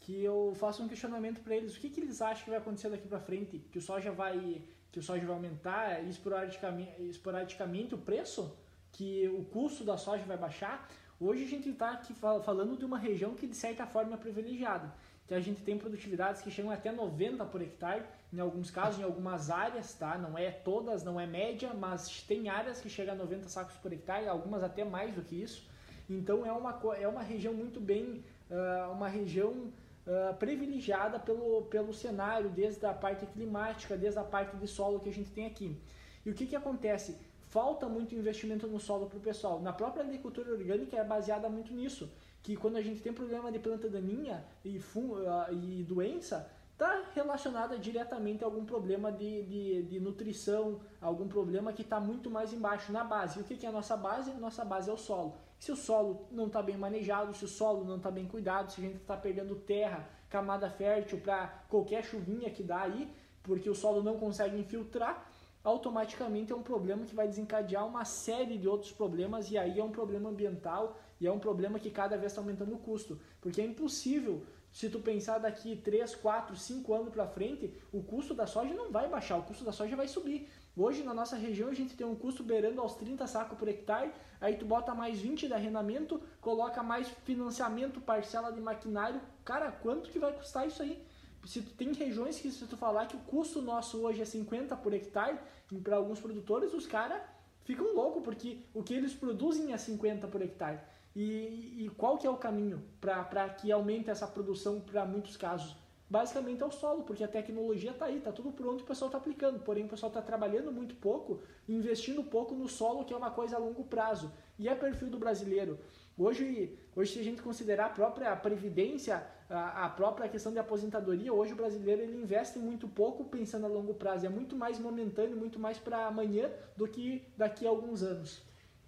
que 0.00 0.22
eu 0.22 0.52
faço 0.54 0.82
um 0.82 0.88
questionamento 0.88 1.40
para 1.40 1.56
eles, 1.56 1.76
o 1.76 1.80
que, 1.80 1.90
que 1.90 2.00
eles 2.00 2.20
acham 2.22 2.44
que 2.44 2.50
vai 2.50 2.58
acontecer 2.58 2.90
daqui 2.90 3.08
para 3.08 3.20
frente, 3.20 3.58
que 3.58 3.78
o 3.78 3.82
soja 3.82 4.12
vai 4.12 4.62
que 4.92 4.98
o 4.98 5.02
soja 5.02 5.24
vai 5.24 5.36
aumentar 5.36 6.02
esporadicamente, 6.08 7.02
esporadicamente 7.02 7.94
o 7.94 7.98
preço? 7.98 8.56
Que 8.92 9.28
o 9.28 9.44
custo 9.44 9.84
da 9.84 9.96
soja 9.96 10.24
vai 10.24 10.36
baixar, 10.36 10.88
hoje 11.18 11.44
a 11.44 11.46
gente 11.46 11.68
está 11.68 11.92
aqui 11.92 12.14
falando 12.14 12.76
de 12.76 12.84
uma 12.84 12.98
região 12.98 13.34
que 13.34 13.46
de 13.46 13.56
certa 13.56 13.86
forma 13.86 14.14
é 14.14 14.16
privilegiada. 14.16 14.92
Que 15.26 15.34
a 15.34 15.40
gente 15.40 15.62
tem 15.62 15.78
produtividades 15.78 16.42
que 16.42 16.50
chegam 16.50 16.70
até 16.72 16.90
90 16.90 17.44
por 17.46 17.62
hectare, 17.62 18.02
em 18.32 18.40
alguns 18.40 18.70
casos, 18.70 19.00
em 19.00 19.04
algumas 19.04 19.48
áreas, 19.48 19.94
tá? 19.94 20.18
Não 20.18 20.36
é 20.36 20.50
todas, 20.50 21.04
não 21.04 21.20
é 21.20 21.26
média, 21.26 21.72
mas 21.72 22.22
tem 22.22 22.48
áreas 22.48 22.80
que 22.80 22.88
chegam 22.88 23.14
a 23.14 23.16
90 23.16 23.48
sacos 23.48 23.76
por 23.76 23.92
hectare, 23.92 24.26
algumas 24.26 24.62
até 24.62 24.84
mais 24.84 25.14
do 25.14 25.22
que 25.22 25.40
isso. 25.40 25.68
Então 26.08 26.44
é 26.44 26.50
uma, 26.50 26.80
é 26.98 27.06
uma 27.06 27.22
região 27.22 27.54
muito 27.54 27.80
bem, 27.80 28.24
uh, 28.50 28.90
uma 28.90 29.08
região 29.08 29.52
uh, 29.52 30.34
privilegiada 30.38 31.20
pelo, 31.20 31.62
pelo 31.62 31.94
cenário, 31.94 32.50
desde 32.50 32.84
a 32.84 32.92
parte 32.92 33.24
climática, 33.26 33.96
desde 33.96 34.18
a 34.18 34.24
parte 34.24 34.56
de 34.56 34.66
solo 34.66 34.98
que 34.98 35.08
a 35.08 35.12
gente 35.12 35.30
tem 35.30 35.46
aqui. 35.46 35.80
E 36.26 36.30
o 36.30 36.34
que, 36.34 36.46
que 36.46 36.56
acontece? 36.56 37.16
Falta 37.50 37.88
muito 37.88 38.14
investimento 38.14 38.66
no 38.66 38.80
solo 38.80 39.06
para 39.06 39.18
o 39.18 39.20
pessoal. 39.20 39.60
Na 39.60 39.72
própria 39.72 40.02
agricultura 40.02 40.52
orgânica 40.52 40.96
é 40.96 41.04
baseada 41.04 41.48
muito 41.48 41.72
nisso, 41.74 42.10
que 42.42 42.56
quando 42.56 42.76
a 42.76 42.82
gente 42.82 43.02
tem 43.02 43.12
problema 43.12 43.52
de 43.52 43.58
planta 43.58 43.88
daninha 43.88 44.44
e, 44.64 44.78
uh, 44.78 45.52
e 45.52 45.82
doença, 45.82 46.48
está 46.72 47.02
relacionada 47.14 47.76
diretamente 47.78 48.42
a 48.42 48.46
algum 48.46 48.64
problema 48.64 49.12
de, 49.12 49.42
de, 49.42 49.82
de 49.82 50.00
nutrição, 50.00 50.80
algum 51.00 51.28
problema 51.28 51.72
que 51.72 51.82
está 51.82 52.00
muito 52.00 52.30
mais 52.30 52.52
embaixo 52.52 52.90
na 52.90 53.04
base. 53.04 53.38
E 53.38 53.42
o 53.42 53.44
que, 53.44 53.56
que 53.56 53.66
é 53.66 53.68
a 53.68 53.72
nossa 53.72 53.96
base? 53.96 54.32
Nossa 54.34 54.64
base 54.64 54.88
é 54.88 54.92
o 54.92 54.96
solo. 54.96 55.34
Se 55.58 55.70
o 55.70 55.76
solo 55.76 56.26
não 56.30 56.46
está 56.46 56.62
bem 56.62 56.78
manejado, 56.78 57.34
se 57.34 57.44
o 57.44 57.48
solo 57.48 57.84
não 57.84 57.96
está 57.96 58.10
bem 58.10 58.26
cuidado, 58.26 58.72
se 58.72 58.80
a 58.80 58.84
gente 58.84 58.96
está 58.96 59.16
perdendo 59.16 59.56
terra, 59.56 60.08
camada 60.30 60.70
fértil 60.70 61.20
para 61.20 61.48
qualquer 61.68 62.02
chuvinha 62.02 62.48
que 62.48 62.62
dá 62.62 62.82
aí, 62.82 63.12
porque 63.42 63.68
o 63.68 63.74
solo 63.74 64.02
não 64.02 64.16
consegue 64.16 64.56
infiltrar, 64.58 65.29
automaticamente 65.62 66.52
é 66.52 66.56
um 66.56 66.62
problema 66.62 67.04
que 67.04 67.14
vai 67.14 67.28
desencadear 67.28 67.86
uma 67.86 68.04
série 68.04 68.56
de 68.56 68.66
outros 68.66 68.92
problemas 68.92 69.50
e 69.50 69.58
aí 69.58 69.78
é 69.78 69.84
um 69.84 69.90
problema 69.90 70.30
ambiental 70.30 70.98
e 71.20 71.26
é 71.26 71.32
um 71.32 71.38
problema 71.38 71.78
que 71.78 71.90
cada 71.90 72.16
vez 72.16 72.32
está 72.32 72.40
aumentando 72.40 72.74
o 72.74 72.78
custo, 72.78 73.20
porque 73.40 73.60
é 73.60 73.64
impossível 73.64 74.42
se 74.72 74.88
tu 74.88 75.00
pensar 75.00 75.38
daqui 75.38 75.76
3, 75.76 76.14
4, 76.14 76.56
5 76.56 76.94
anos 76.94 77.12
para 77.12 77.26
frente, 77.26 77.74
o 77.92 78.02
custo 78.02 78.32
da 78.32 78.46
soja 78.46 78.72
não 78.72 78.90
vai 78.90 79.08
baixar, 79.08 79.36
o 79.36 79.42
custo 79.42 79.64
da 79.64 79.72
soja 79.72 79.96
vai 79.96 80.06
subir. 80.06 80.48
Hoje 80.76 81.02
na 81.02 81.12
nossa 81.12 81.36
região 81.36 81.68
a 81.68 81.74
gente 81.74 81.96
tem 81.96 82.06
um 82.06 82.14
custo 82.14 82.44
beirando 82.44 82.80
aos 82.80 82.94
30 82.94 83.26
sacos 83.26 83.58
por 83.58 83.68
hectare, 83.68 84.12
aí 84.40 84.56
tu 84.56 84.64
bota 84.64 84.94
mais 84.94 85.20
20 85.20 85.48
de 85.48 85.52
arrendamento, 85.52 86.22
coloca 86.40 86.82
mais 86.82 87.08
financiamento, 87.24 88.00
parcela 88.00 88.52
de 88.52 88.60
maquinário. 88.60 89.20
Cara, 89.44 89.72
quanto 89.72 90.08
que 90.08 90.18
vai 90.18 90.32
custar 90.32 90.66
isso 90.66 90.82
aí? 90.82 91.04
Se 91.44 91.62
tu 91.62 91.70
tem 91.72 91.92
regiões 91.92 92.38
que 92.38 92.50
se 92.50 92.66
tu 92.66 92.76
falar 92.76 93.06
que 93.06 93.16
o 93.16 93.20
custo 93.20 93.62
nosso 93.62 93.98
hoje 94.02 94.20
é 94.20 94.24
50 94.24 94.76
por 94.76 94.92
hectare, 94.92 95.38
para 95.82 95.96
alguns 95.96 96.20
produtores, 96.20 96.72
os 96.74 96.86
caras 96.86 97.22
ficam 97.64 97.94
loucos, 97.94 98.22
porque 98.22 98.58
o 98.74 98.82
que 98.82 98.94
eles 98.94 99.14
produzem 99.14 99.72
é 99.72 99.76
50 99.76 100.26
por 100.28 100.42
hectare. 100.42 100.78
E, 101.14 101.84
e 101.84 101.90
qual 101.96 102.18
que 102.18 102.26
é 102.26 102.30
o 102.30 102.36
caminho 102.36 102.82
para 103.00 103.48
que 103.48 103.72
aumente 103.72 104.10
essa 104.10 104.26
produção 104.26 104.80
para 104.80 105.04
muitos 105.04 105.36
casos? 105.36 105.74
Basicamente 106.08 106.60
é 106.60 106.66
o 106.66 106.72
solo, 106.72 107.04
porque 107.04 107.22
a 107.22 107.28
tecnologia 107.28 107.92
está 107.92 108.06
aí, 108.06 108.18
está 108.18 108.32
tudo 108.32 108.50
pronto 108.50 108.80
e 108.80 108.82
o 108.82 108.86
pessoal 108.86 109.08
está 109.08 109.18
aplicando. 109.18 109.60
Porém, 109.60 109.84
o 109.84 109.88
pessoal 109.88 110.10
está 110.10 110.20
trabalhando 110.20 110.72
muito 110.72 110.96
pouco, 110.96 111.40
investindo 111.68 112.24
pouco 112.24 112.52
no 112.52 112.68
solo, 112.68 113.04
que 113.04 113.14
é 113.14 113.16
uma 113.16 113.30
coisa 113.30 113.54
a 113.54 113.60
longo 113.60 113.84
prazo. 113.84 114.32
E 114.58 114.68
é 114.68 114.74
perfil 114.74 115.08
do 115.08 115.18
brasileiro. 115.18 115.78
Hoje, 116.18 116.76
hoje 116.96 117.12
se 117.12 117.20
a 117.20 117.22
gente 117.22 117.40
considerar 117.40 117.86
a 117.86 117.90
própria 117.90 118.34
previdência, 118.34 119.24
a, 119.50 119.88
própria 119.88 120.28
questão 120.28 120.52
de 120.52 120.58
aposentadoria, 120.58 121.32
hoje 121.32 121.52
o 121.52 121.56
brasileiro 121.56 122.02
ele 122.02 122.16
investe 122.16 122.58
muito 122.58 122.86
pouco 122.86 123.24
pensando 123.24 123.66
a 123.66 123.68
longo 123.68 123.94
prazo. 123.94 124.24
É 124.24 124.28
muito 124.28 124.56
mais 124.56 124.78
momentâneo, 124.78 125.36
muito 125.36 125.58
mais 125.58 125.76
para 125.76 126.06
amanhã 126.06 126.50
do 126.76 126.86
que 126.86 127.24
daqui 127.36 127.66
a 127.66 127.70
alguns 127.70 128.02
anos. 128.02 128.42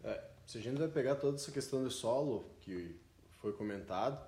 É, 0.04 0.22
se 0.46 0.58
a 0.58 0.60
gente 0.60 0.78
vai 0.78 0.88
pegar 0.88 1.16
toda 1.16 1.36
essa 1.36 1.50
questão 1.50 1.82
do 1.82 1.90
solo 1.90 2.44
que 2.60 2.94
foi 3.40 3.52
comentado, 3.52 4.24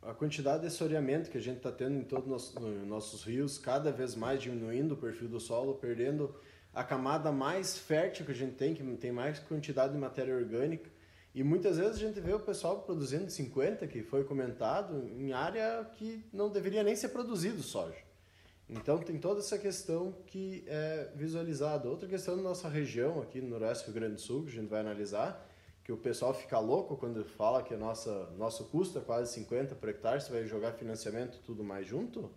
a 0.00 0.14
quantidade 0.14 0.60
de 0.60 0.68
assoreamento 0.68 1.30
que 1.30 1.38
a 1.38 1.40
gente 1.40 1.58
está 1.58 1.72
tendo 1.72 1.96
em 1.96 2.04
todos 2.04 2.54
os 2.54 2.86
nossos 2.86 3.24
rios, 3.24 3.58
cada 3.58 3.90
vez 3.90 4.14
mais 4.14 4.40
diminuindo 4.40 4.94
o 4.94 4.96
perfil 4.96 5.28
do 5.28 5.40
solo, 5.40 5.74
perdendo 5.74 6.34
a 6.74 6.82
camada 6.82 7.30
mais 7.30 7.78
fértil 7.78 8.24
que 8.24 8.32
a 8.32 8.34
gente 8.34 8.54
tem, 8.54 8.74
que 8.74 8.82
tem 8.96 9.12
mais 9.12 9.38
quantidade 9.40 9.92
de 9.92 9.98
matéria 9.98 10.34
orgânica. 10.34 10.90
E 11.34 11.42
muitas 11.42 11.78
vezes 11.78 11.96
a 11.96 11.98
gente 11.98 12.20
vê 12.20 12.34
o 12.34 12.40
pessoal 12.40 12.82
produzindo 12.82 13.30
50, 13.30 13.86
que 13.86 14.02
foi 14.02 14.24
comentado, 14.24 15.08
em 15.08 15.32
área 15.32 15.84
que 15.96 16.24
não 16.32 16.50
deveria 16.50 16.82
nem 16.82 16.94
ser 16.94 17.08
produzido 17.08 17.62
soja. 17.62 17.96
Então 18.68 18.98
tem 18.98 19.18
toda 19.18 19.40
essa 19.40 19.58
questão 19.58 20.12
que 20.26 20.64
é 20.66 21.10
visualizada. 21.14 21.88
Outra 21.88 22.08
questão 22.08 22.36
da 22.36 22.42
nossa 22.42 22.68
região, 22.68 23.20
aqui 23.20 23.40
no 23.40 23.48
Noroeste 23.48 23.84
do 23.84 23.92
Rio 23.92 24.00
Grande 24.00 24.14
do 24.16 24.20
Sul, 24.20 24.44
que 24.44 24.50
a 24.50 24.54
gente 24.54 24.68
vai 24.68 24.80
analisar, 24.80 25.48
que 25.82 25.90
o 25.90 25.96
pessoal 25.96 26.32
fica 26.32 26.58
louco 26.58 26.96
quando 26.96 27.24
fala 27.24 27.62
que 27.62 27.74
nossa, 27.76 28.30
nosso 28.38 28.64
custo 28.64 28.98
é 28.98 29.00
quase 29.02 29.32
50 29.32 29.74
por 29.74 29.88
hectare, 29.88 30.20
você 30.20 30.30
vai 30.30 30.46
jogar 30.46 30.72
financiamento 30.72 31.40
tudo 31.44 31.64
mais 31.64 31.86
junto, 31.86 32.30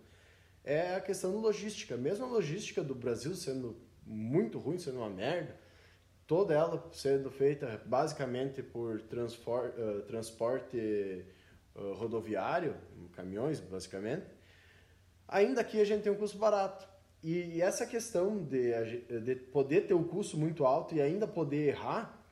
é 0.64 0.96
a 0.96 1.00
questão 1.00 1.32
da 1.32 1.38
logística. 1.38 1.96
Mesmo 1.96 2.24
a 2.24 2.28
logística 2.28 2.82
do 2.82 2.94
Brasil 2.94 3.34
sendo 3.34 3.76
muito 4.04 4.58
ruim, 4.58 4.78
sendo 4.78 4.98
uma 4.98 5.10
merda, 5.10 5.56
toda 6.26 6.54
ela 6.54 6.88
sendo 6.92 7.30
feita 7.30 7.80
basicamente 7.86 8.62
por 8.62 8.96
uh, 8.96 10.02
transporte 10.02 11.24
uh, 11.74 11.92
rodoviário, 11.94 12.74
caminhões 13.12 13.60
basicamente, 13.60 14.26
ainda 15.28 15.60
aqui 15.60 15.80
a 15.80 15.84
gente 15.84 16.02
tem 16.02 16.12
um 16.12 16.16
custo 16.16 16.38
barato. 16.38 16.86
E 17.22 17.60
essa 17.60 17.86
questão 17.86 18.44
de, 18.44 18.72
de 19.22 19.34
poder 19.34 19.86
ter 19.86 19.94
um 19.94 20.04
custo 20.04 20.36
muito 20.36 20.64
alto 20.64 20.94
e 20.94 21.00
ainda 21.00 21.26
poder 21.26 21.68
errar, 21.68 22.22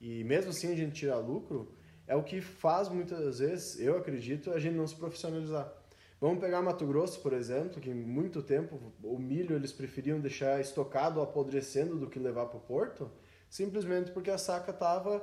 e 0.00 0.22
mesmo 0.24 0.50
assim 0.50 0.70
a 0.70 0.76
gente 0.76 0.94
tirar 0.94 1.18
lucro, 1.18 1.72
é 2.06 2.16
o 2.16 2.22
que 2.22 2.40
faz 2.40 2.88
muitas 2.88 3.38
vezes, 3.38 3.80
eu 3.80 3.96
acredito, 3.96 4.50
a 4.50 4.58
gente 4.58 4.74
não 4.74 4.86
se 4.86 4.96
profissionalizar. 4.96 5.72
Vamos 6.20 6.40
pegar 6.40 6.60
Mato 6.60 6.86
Grosso, 6.86 7.20
por 7.20 7.32
exemplo, 7.32 7.80
que 7.80 7.94
muito 7.94 8.42
tempo 8.42 8.78
o 9.02 9.18
milho 9.18 9.56
eles 9.56 9.72
preferiam 9.72 10.20
deixar 10.20 10.60
estocado 10.60 11.20
apodrecendo 11.20 11.96
do 11.96 12.08
que 12.08 12.18
levar 12.18 12.46
para 12.46 12.58
o 12.58 12.60
porto, 12.60 13.10
simplesmente 13.52 14.10
porque 14.12 14.30
a 14.30 14.38
saca 14.38 14.70
estava 14.70 15.22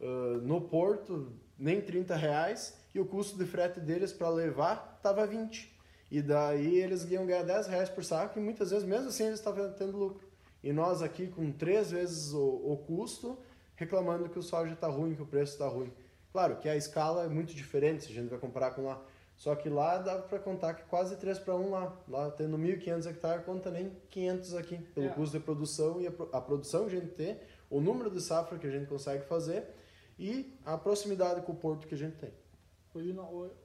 uh, 0.00 0.38
no 0.42 0.60
porto 0.60 1.32
nem 1.56 1.80
30 1.80 2.16
reais 2.16 2.76
e 2.92 2.98
o 2.98 3.06
custo 3.06 3.38
de 3.38 3.44
frete 3.44 3.78
deles 3.78 4.12
para 4.12 4.28
levar 4.28 4.96
estava 4.96 5.24
20. 5.24 5.72
E 6.10 6.20
daí 6.20 6.76
eles 6.76 7.08
iam 7.08 7.24
ganhar 7.24 7.44
10 7.44 7.68
reais 7.68 7.88
por 7.88 8.04
saco 8.04 8.36
e 8.36 8.42
muitas 8.42 8.72
vezes, 8.72 8.84
mesmo 8.84 9.06
assim, 9.06 9.26
eles 9.26 9.38
estavam 9.38 9.70
tendo 9.74 9.96
lucro. 9.96 10.26
E 10.60 10.72
nós 10.72 11.02
aqui, 11.02 11.28
com 11.28 11.52
três 11.52 11.92
vezes 11.92 12.32
o, 12.32 12.40
o 12.40 12.82
custo, 12.84 13.38
reclamando 13.76 14.28
que 14.28 14.40
o 14.40 14.42
soja 14.42 14.74
está 14.74 14.88
ruim, 14.88 15.14
que 15.14 15.22
o 15.22 15.26
preço 15.26 15.52
está 15.52 15.68
ruim. 15.68 15.92
Claro 16.32 16.56
que 16.56 16.68
a 16.68 16.74
escala 16.74 17.26
é 17.26 17.28
muito 17.28 17.54
diferente 17.54 18.06
se 18.06 18.10
a 18.10 18.14
gente 18.14 18.28
vai 18.28 18.40
comparar 18.40 18.72
com 18.72 18.86
lá. 18.86 19.00
Só 19.36 19.54
que 19.54 19.68
lá 19.68 19.98
dá 19.98 20.18
para 20.18 20.40
contar 20.40 20.74
que 20.74 20.82
quase 20.86 21.14
3 21.14 21.38
para 21.38 21.54
1 21.54 21.70
lá. 21.70 21.96
Lá 22.08 22.30
tendo 22.32 22.58
1.500 22.58 23.06
hectares, 23.08 23.44
conta 23.44 23.70
nem 23.70 23.92
500 24.10 24.54
aqui. 24.56 24.78
Pelo 24.78 25.06
é. 25.06 25.10
custo 25.10 25.38
de 25.38 25.44
produção 25.44 26.00
e 26.00 26.08
a, 26.08 26.12
a 26.32 26.40
produção 26.40 26.88
que 26.88 26.96
a 26.96 27.00
gente 27.00 27.12
tem, 27.12 27.38
o 27.70 27.80
número 27.80 28.10
de 28.10 28.20
safra 28.20 28.58
que 28.58 28.66
a 28.66 28.70
gente 28.70 28.86
consegue 28.86 29.24
fazer 29.24 29.64
e 30.18 30.58
a 30.64 30.76
proximidade 30.76 31.42
com 31.42 31.52
o 31.52 31.56
porto 31.56 31.86
que 31.86 31.94
a 31.94 31.98
gente 31.98 32.16
tem. 32.16 32.32
Hoje, 32.94 33.14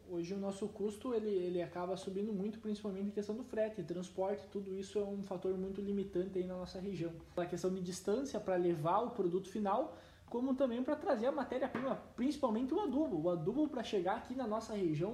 hoje 0.09 0.33
o 0.33 0.37
nosso 0.37 0.67
custo 0.67 1.13
ele, 1.13 1.29
ele 1.29 1.61
acaba 1.61 1.95
subindo 1.95 2.33
muito, 2.33 2.59
principalmente 2.59 3.07
em 3.07 3.11
questão 3.11 3.35
do 3.35 3.43
frete, 3.43 3.81
transporte, 3.81 4.45
tudo 4.51 4.75
isso 4.75 4.99
é 4.99 5.03
um 5.03 5.23
fator 5.23 5.57
muito 5.57 5.81
limitante 5.81 6.37
aí 6.37 6.45
na 6.45 6.55
nossa 6.55 6.79
região. 6.79 7.11
A 7.35 7.45
questão 7.45 7.73
de 7.73 7.81
distância 7.81 8.39
para 8.39 8.55
levar 8.57 8.99
o 8.99 9.11
produto 9.11 9.49
final, 9.49 9.97
como 10.29 10.53
também 10.55 10.83
para 10.83 10.95
trazer 10.95 11.27
a 11.27 11.31
matéria-prima, 11.31 11.95
principalmente 12.15 12.73
o 12.73 12.79
adubo. 12.81 13.21
O 13.21 13.29
adubo 13.29 13.67
para 13.69 13.81
chegar 13.81 14.17
aqui 14.17 14.35
na 14.35 14.45
nossa 14.45 14.73
região, 14.73 15.13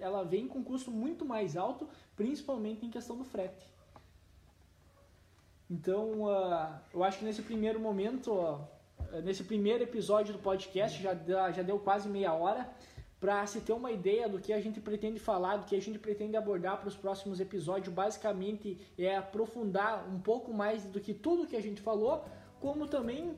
ela 0.00 0.24
vem 0.24 0.48
com 0.48 0.64
custo 0.64 0.90
muito 0.90 1.24
mais 1.24 1.56
alto, 1.56 1.88
principalmente 2.16 2.84
em 2.84 2.90
questão 2.90 3.16
do 3.16 3.24
frete. 3.24 3.75
Então, 5.70 6.22
uh, 6.22 6.78
eu 6.94 7.02
acho 7.02 7.18
que 7.18 7.24
nesse 7.24 7.42
primeiro 7.42 7.80
momento, 7.80 8.32
uh, 8.32 8.60
nesse 9.24 9.42
primeiro 9.44 9.82
episódio 9.82 10.32
do 10.32 10.38
podcast, 10.38 11.02
já, 11.02 11.14
já 11.50 11.62
deu 11.62 11.78
quase 11.78 12.08
meia 12.08 12.32
hora 12.32 12.68
para 13.18 13.44
se 13.46 13.60
ter 13.60 13.72
uma 13.72 13.90
ideia 13.90 14.28
do 14.28 14.38
que 14.38 14.52
a 14.52 14.60
gente 14.60 14.80
pretende 14.80 15.18
falar, 15.18 15.56
do 15.56 15.64
que 15.64 15.74
a 15.74 15.80
gente 15.80 15.98
pretende 15.98 16.36
abordar 16.36 16.78
para 16.78 16.88
os 16.88 16.96
próximos 16.96 17.40
episódios, 17.40 17.92
basicamente 17.92 18.78
é 18.96 19.16
aprofundar 19.16 20.06
um 20.08 20.20
pouco 20.20 20.52
mais 20.52 20.84
do 20.84 21.00
que 21.00 21.14
tudo 21.14 21.46
que 21.46 21.56
a 21.56 21.62
gente 21.62 21.80
falou, 21.80 22.24
como 22.60 22.86
também 22.86 23.34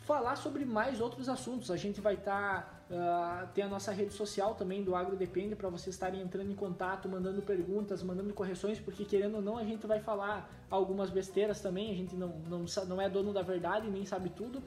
falar 0.00 0.36
sobre 0.36 0.64
mais 0.64 1.00
outros 1.00 1.28
assuntos. 1.28 1.70
A 1.70 1.76
gente 1.76 2.00
vai 2.00 2.14
estar 2.14 2.62
tá, 2.62 2.81
uh, 2.92 3.48
tem 3.54 3.64
a 3.64 3.68
nossa 3.68 3.90
rede 3.90 4.12
social 4.12 4.54
também 4.54 4.84
do 4.84 4.94
Agro 4.94 5.16
Depende 5.16 5.56
para 5.56 5.68
vocês 5.68 5.94
estarem 5.94 6.20
entrando 6.20 6.50
em 6.50 6.54
contato, 6.54 7.08
mandando 7.08 7.42
perguntas, 7.42 8.02
mandando 8.02 8.32
correções, 8.34 8.78
porque 8.78 9.04
querendo 9.04 9.36
ou 9.36 9.42
não 9.42 9.56
a 9.56 9.64
gente 9.64 9.86
vai 9.86 10.00
falar 10.00 10.48
algumas 10.70 11.10
besteiras 11.10 11.60
também. 11.60 11.90
A 11.90 11.94
gente 11.94 12.14
não 12.14 12.28
não, 12.48 12.64
não 12.86 13.00
é 13.00 13.08
dono 13.08 13.32
da 13.32 13.42
verdade 13.42 13.90
nem 13.90 14.04
sabe 14.04 14.30
tudo. 14.30 14.62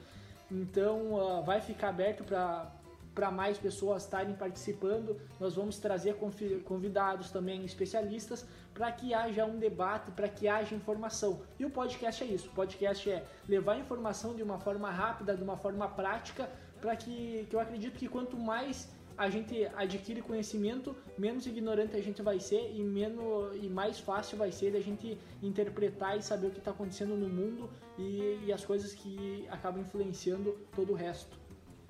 Então 0.51 1.13
uh, 1.13 1.43
vai 1.43 1.61
ficar 1.61 1.89
aberto 1.89 2.23
para 2.23 2.71
para 3.15 3.31
mais 3.31 3.57
pessoas 3.57 4.03
estarem 4.03 4.35
participando. 4.35 5.17
Nós 5.39 5.55
vamos 5.55 5.79
trazer 5.79 6.17
convidados 6.65 7.31
também, 7.31 7.63
especialistas, 7.63 8.45
para 8.73 8.91
que 8.91 9.13
haja 9.13 9.45
um 9.45 9.57
debate, 9.57 10.11
para 10.11 10.27
que 10.27 10.49
haja 10.49 10.75
informação. 10.75 11.41
E 11.57 11.65
o 11.65 11.69
podcast 11.69 12.21
é 12.21 12.27
isso. 12.27 12.49
O 12.49 12.51
podcast 12.51 13.09
é 13.09 13.23
levar 13.47 13.79
informação 13.79 14.35
de 14.35 14.43
uma 14.43 14.59
forma 14.59 14.91
rápida, 14.91 15.33
de 15.33 15.41
uma 15.41 15.55
forma 15.55 15.87
prática, 15.87 16.49
para 16.85 16.95
que, 16.95 17.47
que 17.49 17.55
eu 17.55 17.59
acredito 17.59 17.97
que 17.97 18.07
quanto 18.07 18.37
mais 18.37 18.93
a 19.17 19.27
gente 19.27 19.65
adquire 19.75 20.21
conhecimento, 20.21 20.95
menos 21.17 21.47
ignorante 21.47 21.95
a 21.97 22.01
gente 22.01 22.21
vai 22.21 22.39
ser 22.39 22.71
e 22.75 22.83
menos 22.83 23.55
e 23.55 23.67
mais 23.67 23.99
fácil 23.99 24.37
vai 24.37 24.51
ser 24.51 24.75
a 24.75 24.79
gente 24.79 25.17
interpretar 25.41 26.15
e 26.15 26.21
saber 26.21 26.47
o 26.47 26.51
que 26.51 26.59
está 26.59 26.69
acontecendo 26.69 27.15
no 27.15 27.27
mundo 27.27 27.67
e, 27.97 28.39
e 28.45 28.53
as 28.53 28.63
coisas 28.63 28.93
que 28.93 29.47
acabam 29.49 29.81
influenciando 29.81 30.55
todo 30.75 30.93
o 30.93 30.95
resto. 30.95 31.35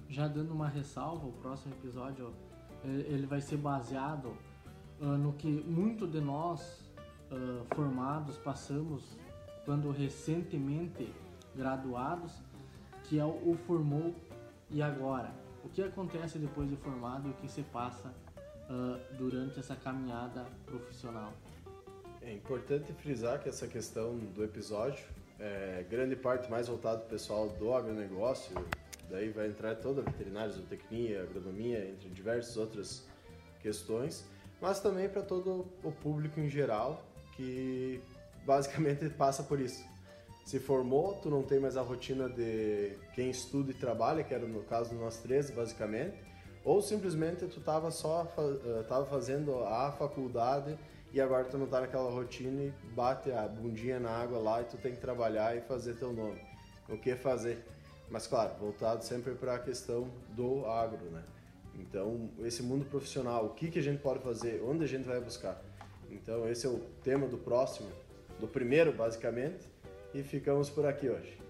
Já 0.08 0.30
dando 0.30 0.54
uma 0.54 0.70
ressalva, 0.70 1.28
o 1.28 1.34
próximo 1.34 1.74
episódio 1.74 2.32
é, 2.86 2.88
ele 2.88 3.26
vai 3.26 3.42
ser 3.42 3.58
baseado 3.58 4.28
uh, 5.02 5.06
no 5.06 5.34
que 5.34 5.50
muito 5.50 6.08
de 6.08 6.22
nós 6.22 6.86
uh, 7.32 7.66
formados 7.76 8.38
passamos 8.38 9.04
quando 9.66 9.92
recentemente 9.92 11.12
graduados, 11.54 12.32
que 13.04 13.20
é 13.20 13.26
o, 13.26 13.52
o 13.52 13.58
formou 13.68 14.16
e 14.70 14.82
agora. 14.82 15.32
O 15.64 15.70
que 15.70 15.82
acontece 15.82 16.38
depois 16.38 16.70
de 16.70 16.76
formado 16.78 17.28
e 17.28 17.32
o 17.32 17.34
que 17.36 17.50
se 17.50 17.64
passa 17.64 18.14
uh, 18.70 19.16
durante 19.16 19.60
essa 19.60 19.76
caminhada 19.76 20.46
profissional. 20.66 21.34
É 22.22 22.34
importante 22.34 22.94
frisar 22.94 23.40
que 23.42 23.50
essa 23.50 23.68
questão 23.68 24.18
do 24.18 24.44
episódio 24.44 25.06
é 25.40 25.86
grande 25.90 26.16
parte 26.16 26.50
mais 26.50 26.68
voltado 26.68 27.00
para 27.00 27.08
o 27.08 27.10
pessoal 27.10 27.50
do 27.50 27.74
agronegócio, 27.74 28.56
daí 29.10 29.30
vai 29.30 29.48
entrar 29.48 29.76
toda 29.76 30.02
a 30.02 30.04
veterinária, 30.04 30.52
zootecnia, 30.52 31.24
agronomia, 31.24 31.88
entre 31.88 32.10
diversas 32.10 32.58
outras 32.58 33.08
questões, 33.60 34.26
mas 34.62 34.80
também 34.80 35.10
para 35.10 35.22
todo 35.22 35.68
o 35.84 35.92
público 35.92 36.40
em 36.40 36.50
geral 36.50 37.04
que 37.36 38.02
basicamente 38.46 39.10
passa 39.10 39.44
por 39.44 39.60
isso. 39.60 39.86
Se 40.46 40.60
formou, 40.60 41.16
tu 41.16 41.28
não 41.28 41.42
tem 41.42 41.60
mais 41.60 41.76
a 41.76 41.82
rotina 41.82 42.30
de 42.30 42.96
quem 43.16 43.32
estuda 43.32 43.72
e 43.72 43.74
trabalha, 43.74 44.24
que 44.24 44.32
era 44.32 44.46
no 44.46 44.62
caso 44.62 44.92
de 44.92 44.96
nós 44.96 45.18
três, 45.18 45.50
basicamente, 45.50 46.16
ou 46.64 46.84
simplesmente 46.84 47.48
tu 47.48 47.60
estava 47.60 47.90
só 47.90 48.32
eh, 48.38 48.84
tava 48.84 49.08
fazendo 49.08 49.64
a 49.64 49.92
faculdade 49.92 50.78
e 51.12 51.20
agora 51.20 51.46
tu 51.46 51.58
não 51.58 51.66
tá 51.66 51.82
naquela 51.82 52.12
rotina 52.12 52.62
e 52.62 52.74
bate 52.94 53.32
a 53.32 53.48
bundinha 53.48 54.00
na 54.00 54.12
água 54.12 54.38
lá 54.38 54.62
e 54.62 54.66
tu 54.66 54.78
tem 54.78 54.94
que 54.94 55.02
trabalhar 55.02 55.58
e 55.58 55.62
fazer 55.62 55.96
teu 55.96 56.14
nome. 56.14 56.40
O 56.88 56.96
que 56.96 57.16
fazer? 57.16 57.66
Mas 58.12 58.28
claro, 58.28 58.54
voltado 58.60 59.04
sempre 59.04 59.34
para 59.34 59.56
a 59.56 59.60
questão 59.60 60.08
do 60.30 60.64
agro, 60.68 61.06
né? 61.10 61.24
Então, 61.80 62.30
esse 62.44 62.62
mundo 62.62 62.86
profissional, 62.86 63.46
o 63.46 63.50
que, 63.50 63.72
que 63.72 63.80
a 63.80 63.82
gente 63.82 64.00
pode 64.00 64.20
fazer, 64.20 64.62
onde 64.64 64.84
a 64.84 64.88
gente 64.88 65.06
vai 65.06 65.20
buscar. 65.20 65.60
Então, 66.12 66.48
esse 66.48 66.68
é 66.68 66.70
o 66.70 66.80
tema 67.04 67.28
do 67.28 67.38
próximo, 67.38 67.90
do 68.40 68.48
primeiro, 68.48 68.94
basicamente, 68.94 69.75
e 70.16 70.24
ficamos 70.24 70.70
por 70.70 70.86
aqui 70.86 71.10
hoje. 71.10 71.45